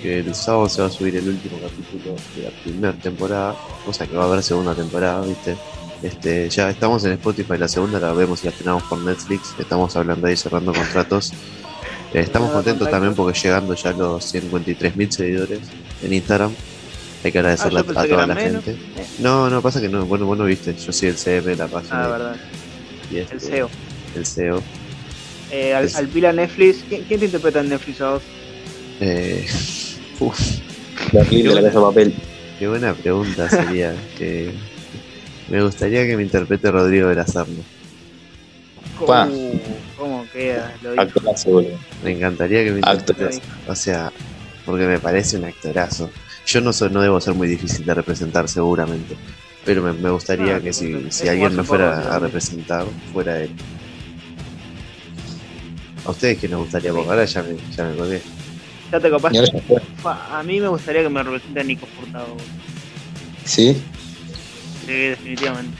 que 0.00 0.20
el 0.20 0.34
sábado 0.34 0.68
se 0.68 0.80
va 0.82 0.88
a 0.88 0.90
subir 0.90 1.16
el 1.16 1.28
último 1.28 1.58
capítulo 1.60 2.14
de 2.36 2.42
la 2.44 2.50
primera 2.62 2.92
temporada, 2.94 3.54
cosa 3.84 4.06
que 4.06 4.16
va 4.16 4.24
a 4.24 4.26
haber 4.26 4.42
segunda 4.42 4.74
temporada, 4.74 5.22
¿viste? 5.22 5.56
Este, 6.02 6.48
ya 6.48 6.70
estamos 6.70 7.04
en 7.04 7.12
Spotify, 7.12 7.58
la 7.58 7.68
segunda 7.68 7.98
la 8.00 8.12
vemos 8.12 8.40
y 8.42 8.46
la 8.46 8.50
estrenamos 8.52 8.82
por 8.84 8.98
Netflix, 9.00 9.54
estamos 9.58 9.94
hablando 9.96 10.26
ahí 10.26 10.36
cerrando 10.36 10.72
contratos. 10.72 11.32
Eh, 12.14 12.20
estamos 12.20 12.50
contentos 12.50 12.90
también 12.90 13.14
porque 13.14 13.38
llegando 13.38 13.74
ya 13.74 13.90
a 13.90 13.92
los 13.92 14.34
53.000 14.34 15.10
seguidores 15.10 15.60
en 16.02 16.12
Instagram. 16.12 16.52
Hay 17.22 17.32
que 17.32 17.38
agradecerle 17.38 17.80
Ah, 17.80 18.00
a, 18.00 18.06
toda 18.06 18.26
la 18.26 18.34
menos. 18.34 18.64
gente. 18.64 18.80
No, 19.18 19.50
no, 19.50 19.60
pasa 19.60 19.78
que 19.80 19.90
no, 19.90 20.06
bueno, 20.06 20.24
vos 20.24 20.38
no 20.38 20.44
viste, 20.44 20.74
yo 20.74 20.90
soy 20.90 21.10
el 21.10 21.16
CM 21.18 21.42
de 21.50 21.56
la 21.56 21.68
página. 21.68 22.04
Ah, 22.04 22.08
verdad. 22.08 22.36
y 23.10 23.18
este, 23.18 23.34
El 23.34 23.40
SEO. 23.42 23.70
El 24.16 24.26
SEO. 24.26 24.62
Eh, 25.52 25.74
al, 25.74 26.08
pila 26.08 26.32
Netflix. 26.32 26.78
¿Quién, 26.88 27.04
quién 27.04 27.20
te 27.20 27.26
interpreta 27.26 27.60
en 27.60 27.68
Netflix 27.68 28.00
a 28.00 28.10
vos? 28.12 28.22
Eh, 29.00 29.46
uf, 30.20 30.40
La 31.12 31.24
película 31.24 31.56
de 31.56 31.60
la 31.60 31.68
casa 31.68 31.78
de 31.80 31.84
papel. 31.84 32.14
qué 32.58 32.68
buena 32.68 32.94
pregunta 32.94 33.50
sería. 33.50 33.94
que 34.18 34.50
me 35.50 35.62
gustaría 35.62 36.06
que 36.06 36.16
me 36.16 36.22
interprete 36.22 36.70
Rodrigo 36.70 37.08
de 37.08 37.14
la 37.16 37.26
Serna. 37.26 37.62
Uh, 39.00 39.58
¿Cómo 39.96 40.26
queda? 40.32 40.74
Lo. 40.82 41.00
Actorazo, 41.00 41.50
boludo. 41.50 41.78
Me 42.04 42.12
encantaría 42.12 42.64
que 42.64 42.70
me 42.72 42.78
interprete. 42.78 43.24
Actorazo. 43.24 43.40
O 43.66 43.74
sea, 43.74 44.12
porque 44.66 44.86
me 44.86 44.98
parece 44.98 45.36
un 45.38 45.44
actorazo. 45.44 46.10
Yo 46.46 46.60
no, 46.60 46.72
soy, 46.72 46.90
no 46.90 47.00
debo 47.00 47.20
ser 47.20 47.34
muy 47.34 47.48
difícil 47.48 47.84
de 47.86 47.94
representar, 47.94 48.48
seguramente. 48.48 49.16
Pero 49.64 49.82
me, 49.82 49.92
me 49.92 50.10
gustaría 50.10 50.56
Ah, 50.56 50.60
que 50.60 50.72
si, 50.72 51.10
si 51.10 51.28
alguien 51.28 51.54
me 51.54 51.62
fuera 51.62 52.14
a 52.14 52.18
representar, 52.18 52.84
fuera 53.12 53.40
él. 53.40 53.50
¿A 56.04 56.10
ustedes 56.10 56.38
qué 56.38 56.48
les 56.48 56.56
gustaría? 56.58 56.92
Porque 56.92 57.10
ahora 57.10 57.24
ya 57.24 57.42
me, 57.42 57.56
ya 57.74 57.84
me 57.84 57.96
colgué. 57.96 58.22
Ya 58.90 59.00
te. 59.00 59.10
Fa, 60.02 60.38
A 60.38 60.42
mí 60.42 60.60
me 60.60 60.68
gustaría 60.68 61.02
que 61.02 61.08
me 61.08 61.22
represente 61.22 61.60
a 61.60 61.64
Nico 61.64 61.86
Furtado. 61.86 62.36
¿Sí? 63.44 63.80
Sí, 64.90 64.96
definitivamente. 64.96 65.76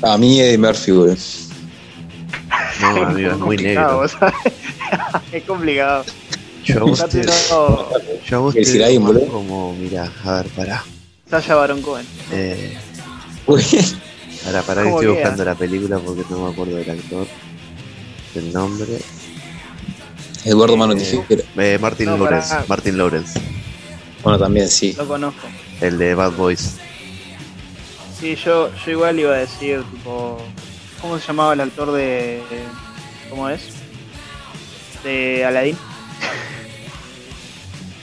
A 0.00 0.16
mí 0.16 0.40
Eddie 0.40 0.56
Murphy, 0.56 0.92
boludo. 0.92 1.16
No, 2.80 2.88
amigo, 3.04 3.30
es 3.32 3.38
muy 3.38 3.56
complicado, 3.56 4.02
negro. 4.04 4.32
es 5.32 5.42
complicado. 5.44 6.04
Yo 6.64 6.80
a 6.80 6.84
vos 6.84 7.08
te, 7.10 7.24
no, 7.24 7.88
yo 8.26 8.36
a 8.36 8.40
vos 8.40 8.54
¿Quieres 8.54 8.72
te 8.72 8.78
decir 8.78 8.78
veo 8.78 8.84
alguien, 8.86 9.02
más 9.02 9.12
boludo? 9.12 9.26
como, 9.32 9.74
mira, 9.74 10.10
a 10.24 10.32
ver, 10.36 10.46
pará. 10.48 10.82
Sasha 11.28 11.54
Baron 11.56 11.82
Cohen. 11.82 12.06
Eh, 12.32 12.74
Uy, 13.46 13.62
Pará, 14.44 14.62
pará 14.62 14.82
que 14.82 14.88
¿Cómo 14.88 15.00
estoy 15.02 15.14
queda? 15.14 15.24
buscando 15.24 15.44
la 15.44 15.54
película 15.54 15.98
porque 15.98 16.22
no 16.30 16.46
me 16.46 16.52
acuerdo 16.52 16.76
del 16.76 16.88
actor. 16.90 17.26
El 18.34 18.52
nombre. 18.52 18.86
Eduardo 20.46 20.76
Mano 20.78 20.94
Eh. 20.94 21.24
Eh, 21.58 21.78
Martin 21.78 22.06
No, 22.06 22.16
Lawrence. 22.16 22.54
Martin 22.66 22.96
Lawrence. 22.96 23.38
Bueno, 24.22 24.38
también 24.38 24.68
sí. 24.68 24.94
Lo 24.96 25.06
conozco. 25.06 25.46
El 25.82 25.98
de 25.98 26.14
Bad 26.14 26.32
Boys. 26.32 26.76
Sí, 28.20 28.34
yo, 28.36 28.70
yo 28.84 28.90
igual 28.92 29.18
iba 29.20 29.32
a 29.34 29.38
decir, 29.38 29.82
tipo. 29.90 30.38
¿Cómo 31.00 31.18
se 31.18 31.26
llamaba 31.28 31.52
el 31.54 31.60
actor 31.60 31.92
de. 31.92 32.40
¿Cómo 33.30 33.48
es? 33.48 33.60
De 35.04 35.44
Aladdin. 35.44 35.76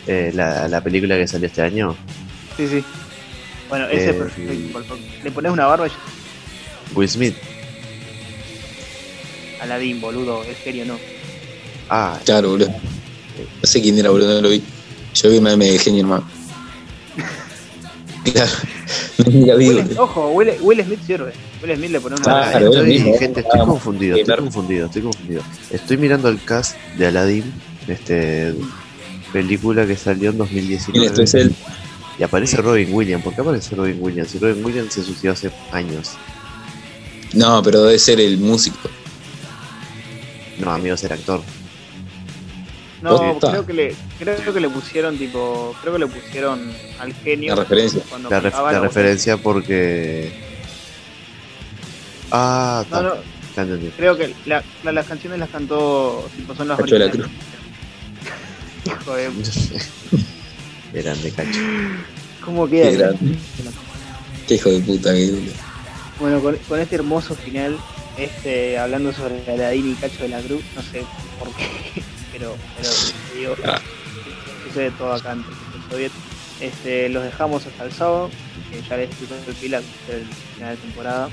Eh, 0.08 0.30
la, 0.36 0.67
la 0.67 0.82
película 0.82 1.17
que 1.17 1.28
salió 1.28 1.47
este 1.47 1.63
año. 1.63 1.95
Sí, 2.56 2.67
sí. 2.67 2.84
Bueno, 3.69 3.88
ese 3.88 4.06
Eh, 4.06 4.10
es 4.12 4.15
perfecto. 4.15 4.97
Le 5.23 5.32
pones 5.32 5.51
una 5.51 5.65
barba 5.65 5.88
y 5.88 5.89
ya- 5.89 5.95
Will 6.93 7.10
Smith. 7.10 7.36
Aladdin, 9.62 9.99
boludo. 9.99 10.43
Es 10.43 10.58
serio, 10.63 10.86
no. 10.86 10.99
Ah, 11.89 12.19
Claro, 12.23 12.49
boludo. 12.51 12.67
No 12.69 13.63
sé 13.67 13.82
quién 13.82 13.97
era, 13.97 14.12
boludo, 14.12 14.36
no 14.36 14.41
lo 14.41 14.49
vi. 14.49 14.62
Yo 15.15 15.32
vi 15.32 15.41
meme 15.41 15.65
de 15.71 15.80
genio, 15.80 16.01
hermano. 16.01 16.30
Claro. 18.31 18.51
Will- 19.57 19.97
ojo, 19.97 20.29
Will, 20.31 20.51
Will 20.61 20.83
Smith 20.83 20.99
sirve. 21.05 21.31
Will 21.63 21.75
Smith 21.75 21.91
le 21.91 21.99
pone 21.99 22.15
una 22.15 22.25
Ah, 22.41 22.51
es 22.59 22.63
estoy, 22.65 22.88
mismo. 22.88 23.17
gente, 23.17 23.39
estoy 23.41 23.59
Ah, 23.61 23.65
confundido, 23.65 24.17
estoy 24.17 24.35
confundido, 24.38 24.85
estoy 24.88 25.01
confundido. 25.03 25.41
Estoy 25.71 25.97
mirando 25.97 26.29
el 26.29 26.43
cast 26.43 26.75
de 26.97 27.07
Aladdin, 27.07 27.53
este 27.88 28.53
película 29.31 29.85
que 29.85 29.95
salió 29.95 30.29
en 30.31 30.38
¿Quién 30.38 30.71
esto 30.73 30.93
2019 30.93 31.23
es 31.23 31.33
él? 31.33 31.55
y 32.19 32.23
aparece 32.23 32.57
Robin 32.57 32.88
Williams. 32.93 33.23
¿Por 33.23 33.33
qué 33.35 33.41
aparece 33.41 33.75
Robin 33.75 33.97
Williams? 33.99 34.29
Si 34.31 34.39
Robin 34.39 34.63
Williams 34.63 34.93
se 34.93 35.03
suicidó 35.03 35.33
hace 35.33 35.51
años. 35.71 36.11
No, 37.33 37.61
pero 37.63 37.83
debe 37.83 37.99
ser 37.99 38.19
el 38.19 38.38
músico. 38.38 38.89
No, 40.59 40.71
amigo, 40.71 40.95
ser 40.95 41.11
actor. 41.13 41.41
No, 43.12 43.39
creo 43.39 43.65
que 43.65 43.74
le 43.74 43.96
creo 44.20 44.54
que 44.54 44.60
le 44.60 44.70
pusieron 44.70 45.18
tipo, 45.18 45.76
creo 45.82 45.94
que 45.94 46.00
le 46.00 46.08
pusieron 46.08 46.72
al 47.00 47.13
genio 47.13 47.56
La 47.56 47.62
referencia. 47.63 48.02
cuando 48.10 48.30
La, 48.30 48.39
ref- 48.39 48.44
cantaba 48.44 48.72
la 48.72 48.80
la- 48.80 48.84
referencia 48.88 49.38
porque. 49.38 50.32
Ah, 52.32 52.84
No, 52.89 53.02
no, 53.04 53.15
ya 53.56 53.62
entendí. 53.62 53.89
creo 53.96 54.18
que 54.18 54.34
la- 54.46 54.63
la- 54.84 54.91
las 54.91 55.06
canciones 55.06 55.39
las 55.39 55.50
cantó 55.50 56.28
tipo 56.36 56.56
son 56.56 56.68
las 56.68 56.78
Cacho 56.80 56.96
de 56.96 57.00
la 57.00 57.06
originales. 57.06 57.36
Hijo 58.86 59.15
de 59.15 59.32
Grande 60.94 61.32
cacho. 61.36 61.60
cómo 62.44 62.68
queda. 62.70 62.89
Qué 62.89 62.98
grande. 62.98 63.38
Qué 64.48 64.56
hijo 64.56 64.70
de 64.70 64.80
puta 64.82 65.13
que 65.13 65.32
boludo. 65.32 65.52
Bueno, 66.20 66.39
con, 66.41 66.56
con 66.70 66.80
este 66.80 66.96
hermoso 66.96 67.36
final, 67.36 67.78
este 68.18 68.78
hablando 68.78 69.12
sobre 69.12 69.41
Aladdin 69.52 69.91
y 69.91 69.96
Cacho 69.96 70.24
de 70.24 70.30
la 70.30 70.39
Cruz, 70.39 70.62
no 70.76 70.82
sé 70.82 71.04
por 71.39 71.50
qué, 71.56 71.68
pero, 72.38 72.56
pero 72.78 72.89
digo, 73.36 73.56
Ah. 73.65 73.80
sucede 74.67 74.91
todo 74.91 75.13
acá 75.13 75.32
en 75.34 75.39
el 75.39 75.89
soviético. 75.89 76.21
Este, 76.60 77.10
los 77.10 77.24
dejamos 77.24 77.65
hasta 77.65 77.86
el 77.86 77.91
sábado, 77.91 78.30
que 78.71 78.82
ya 78.82 78.98
les 78.98 79.08
explico 79.10 79.36
el 79.48 79.54
pila 79.56 79.78
el 79.78 80.26
final 80.56 80.76
de 80.76 80.82
temporada. 80.82 81.30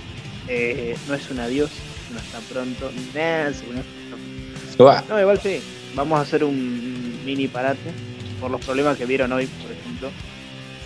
Eh, 0.49 0.97
no 1.09 1.15
es 1.15 1.31
un 1.31 1.39
adiós, 1.41 1.71
no 2.13 2.19
está 2.19 2.39
pronto. 2.53 2.91
Esto. 3.15 4.85
Buah, 4.85 5.03
No, 5.09 5.21
igual 5.21 5.41
sí. 5.41 5.61
Vamos 5.95 6.19
a 6.19 6.23
hacer 6.23 6.43
un 6.45 7.21
mini 7.25 7.47
parate 7.49 7.93
por 8.41 8.51
los 8.51 8.61
problemas 8.65 8.97
que 8.97 9.07
vieron 9.07 9.31
hoy, 9.33 9.47
por 9.47 9.71
ejemplo. 9.71 10.11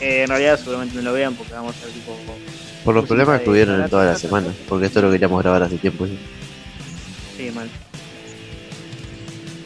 Eh, 0.00 0.22
en 0.22 0.29
realidad 0.29 0.59
seguramente 0.59 0.96
no 0.96 1.02
lo 1.02 1.12
vean 1.14 1.35
porque 1.35 1.52
vamos 1.55 1.74
a 1.74 1.79
hacer 1.79 1.90
tipo... 1.90 2.16
Por 2.85 2.94
los 2.94 3.07
problemas 3.07 3.38
que 3.40 3.44
de 3.46 3.50
hubieron 3.50 3.83
en 3.83 3.88
toda 3.90 4.05
la 4.05 4.16
semana, 4.16 4.48
porque 4.68 4.87
esto 4.87 5.00
lo 5.00 5.11
queríamos 5.11 5.42
grabar 5.42 5.62
hace 5.62 5.79
tiempo. 5.79 6.07
ya. 6.07 6.12
Sí, 7.37 7.50
mal. 7.52 7.68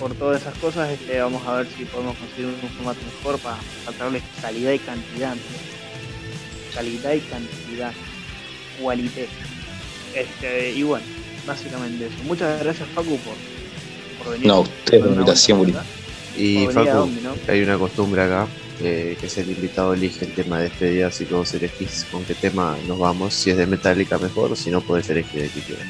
Por 0.01 0.15
todas 0.15 0.41
esas 0.41 0.57
cosas 0.57 0.91
este, 0.91 1.21
vamos 1.21 1.47
a 1.47 1.57
ver 1.57 1.69
si 1.77 1.85
podemos 1.85 2.17
conseguir 2.17 2.47
un 2.47 2.71
formato 2.71 3.01
mejor 3.05 3.39
para, 3.41 3.59
traerles 3.99 4.23
calidad 4.41 4.73
y 4.73 4.79
cantidad. 4.79 5.35
¿no? 5.35 6.75
Calidad 6.75 7.13
y 7.13 7.21
cantidad. 7.21 7.93
Qualité. 8.81 9.29
Este, 10.15 10.71
y 10.73 10.83
bueno, 10.85 11.05
básicamente 11.47 12.07
eso. 12.07 12.17
Muchas 12.25 12.63
gracias 12.65 12.89
Facu 12.95 13.19
por, 13.19 13.35
por 14.25 14.33
venir. 14.33 14.47
No, 14.47 14.61
ustedes 14.61 15.03
por 15.03 15.11
la 15.11 15.17
invitación. 15.17 15.75
Y 16.35 16.67
Facu, 16.69 17.11
¿no? 17.23 17.35
hay 17.47 17.63
una 17.63 17.77
costumbre 17.77 18.23
acá, 18.23 18.47
eh, 18.81 19.19
que 19.21 19.27
es 19.27 19.37
el 19.37 19.51
invitado 19.51 19.93
elige 19.93 20.25
el 20.25 20.33
tema 20.33 20.61
de 20.61 20.71
despedida, 20.71 21.09
así 21.09 21.27
que 21.27 21.35
vos 21.35 21.53
elegís 21.53 22.07
con 22.11 22.25
qué 22.25 22.35
tema 22.35 22.75
nos 22.89 22.99
vamos. 22.99 23.35
Si 23.35 23.51
es 23.51 23.59
de 23.59 23.67
Metallica 23.67 24.17
mejor, 24.17 24.57
si 24.57 24.71
no 24.71 24.81
podés 24.81 25.11
elegir 25.11 25.43
el 25.43 25.51
que 25.51 25.61
quieras. 25.61 25.89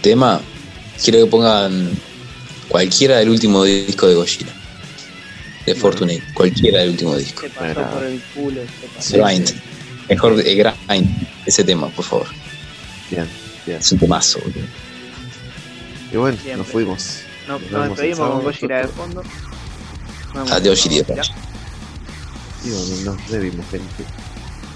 Tema, 0.00 0.40
quiero 1.02 1.26
que 1.26 1.30
pongan 1.30 1.90
cualquiera 2.68 3.18
del 3.18 3.30
último 3.30 3.64
disco 3.64 4.06
de 4.06 4.14
Gojira. 4.14 4.52
De 5.66 5.74
Fortunate, 5.74 6.22
cualquiera 6.34 6.80
del 6.80 6.90
último 6.90 7.16
disco. 7.16 7.42
Se 7.42 7.50
pasó 7.50 7.74
Bueno. 7.74 7.90
por 7.90 8.04
el 8.04 8.20
culo. 8.34 8.60
Se 8.80 8.86
pasó. 8.88 9.10
Sí, 9.10 9.16
Grind. 9.18 9.60
Mejor 10.08 10.40
eh, 10.44 10.54
Grind, 10.88 11.28
ese 11.44 11.64
tema, 11.64 11.88
por 11.88 12.04
favor. 12.04 12.26
Bien, 13.10 13.28
bien. 13.66 13.78
Es 13.78 13.92
un 13.92 13.98
temazo, 13.98 14.38
boludo. 14.40 14.66
Y 16.12 16.16
bueno, 16.16 16.36
Siempre. 16.38 16.56
nos 16.56 16.66
fuimos. 16.68 17.18
No, 17.46 17.58
Nos 17.70 17.88
despedimos 17.90 18.30
con 18.30 18.42
Gojira 18.42 18.78
de 18.78 18.88
fondo. 18.88 19.22
Nos 20.34 20.50
Adiós. 20.52 20.82
Giri. 20.82 20.96
Y 22.64 22.70
bueno, 22.70 23.12
nos 23.12 23.28
debimos, 23.30 23.66
gente. 23.70 24.04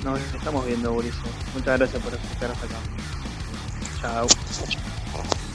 Nos 0.04 0.20
estamos 0.34 0.66
viendo, 0.66 0.92
Boris. 0.92 1.14
Muchas 1.54 1.78
gracias 1.78 2.02
por 2.02 2.12
escuchar 2.12 2.50
hasta 2.50 2.66
acá. 2.66 2.76
Chao. 4.00 5.51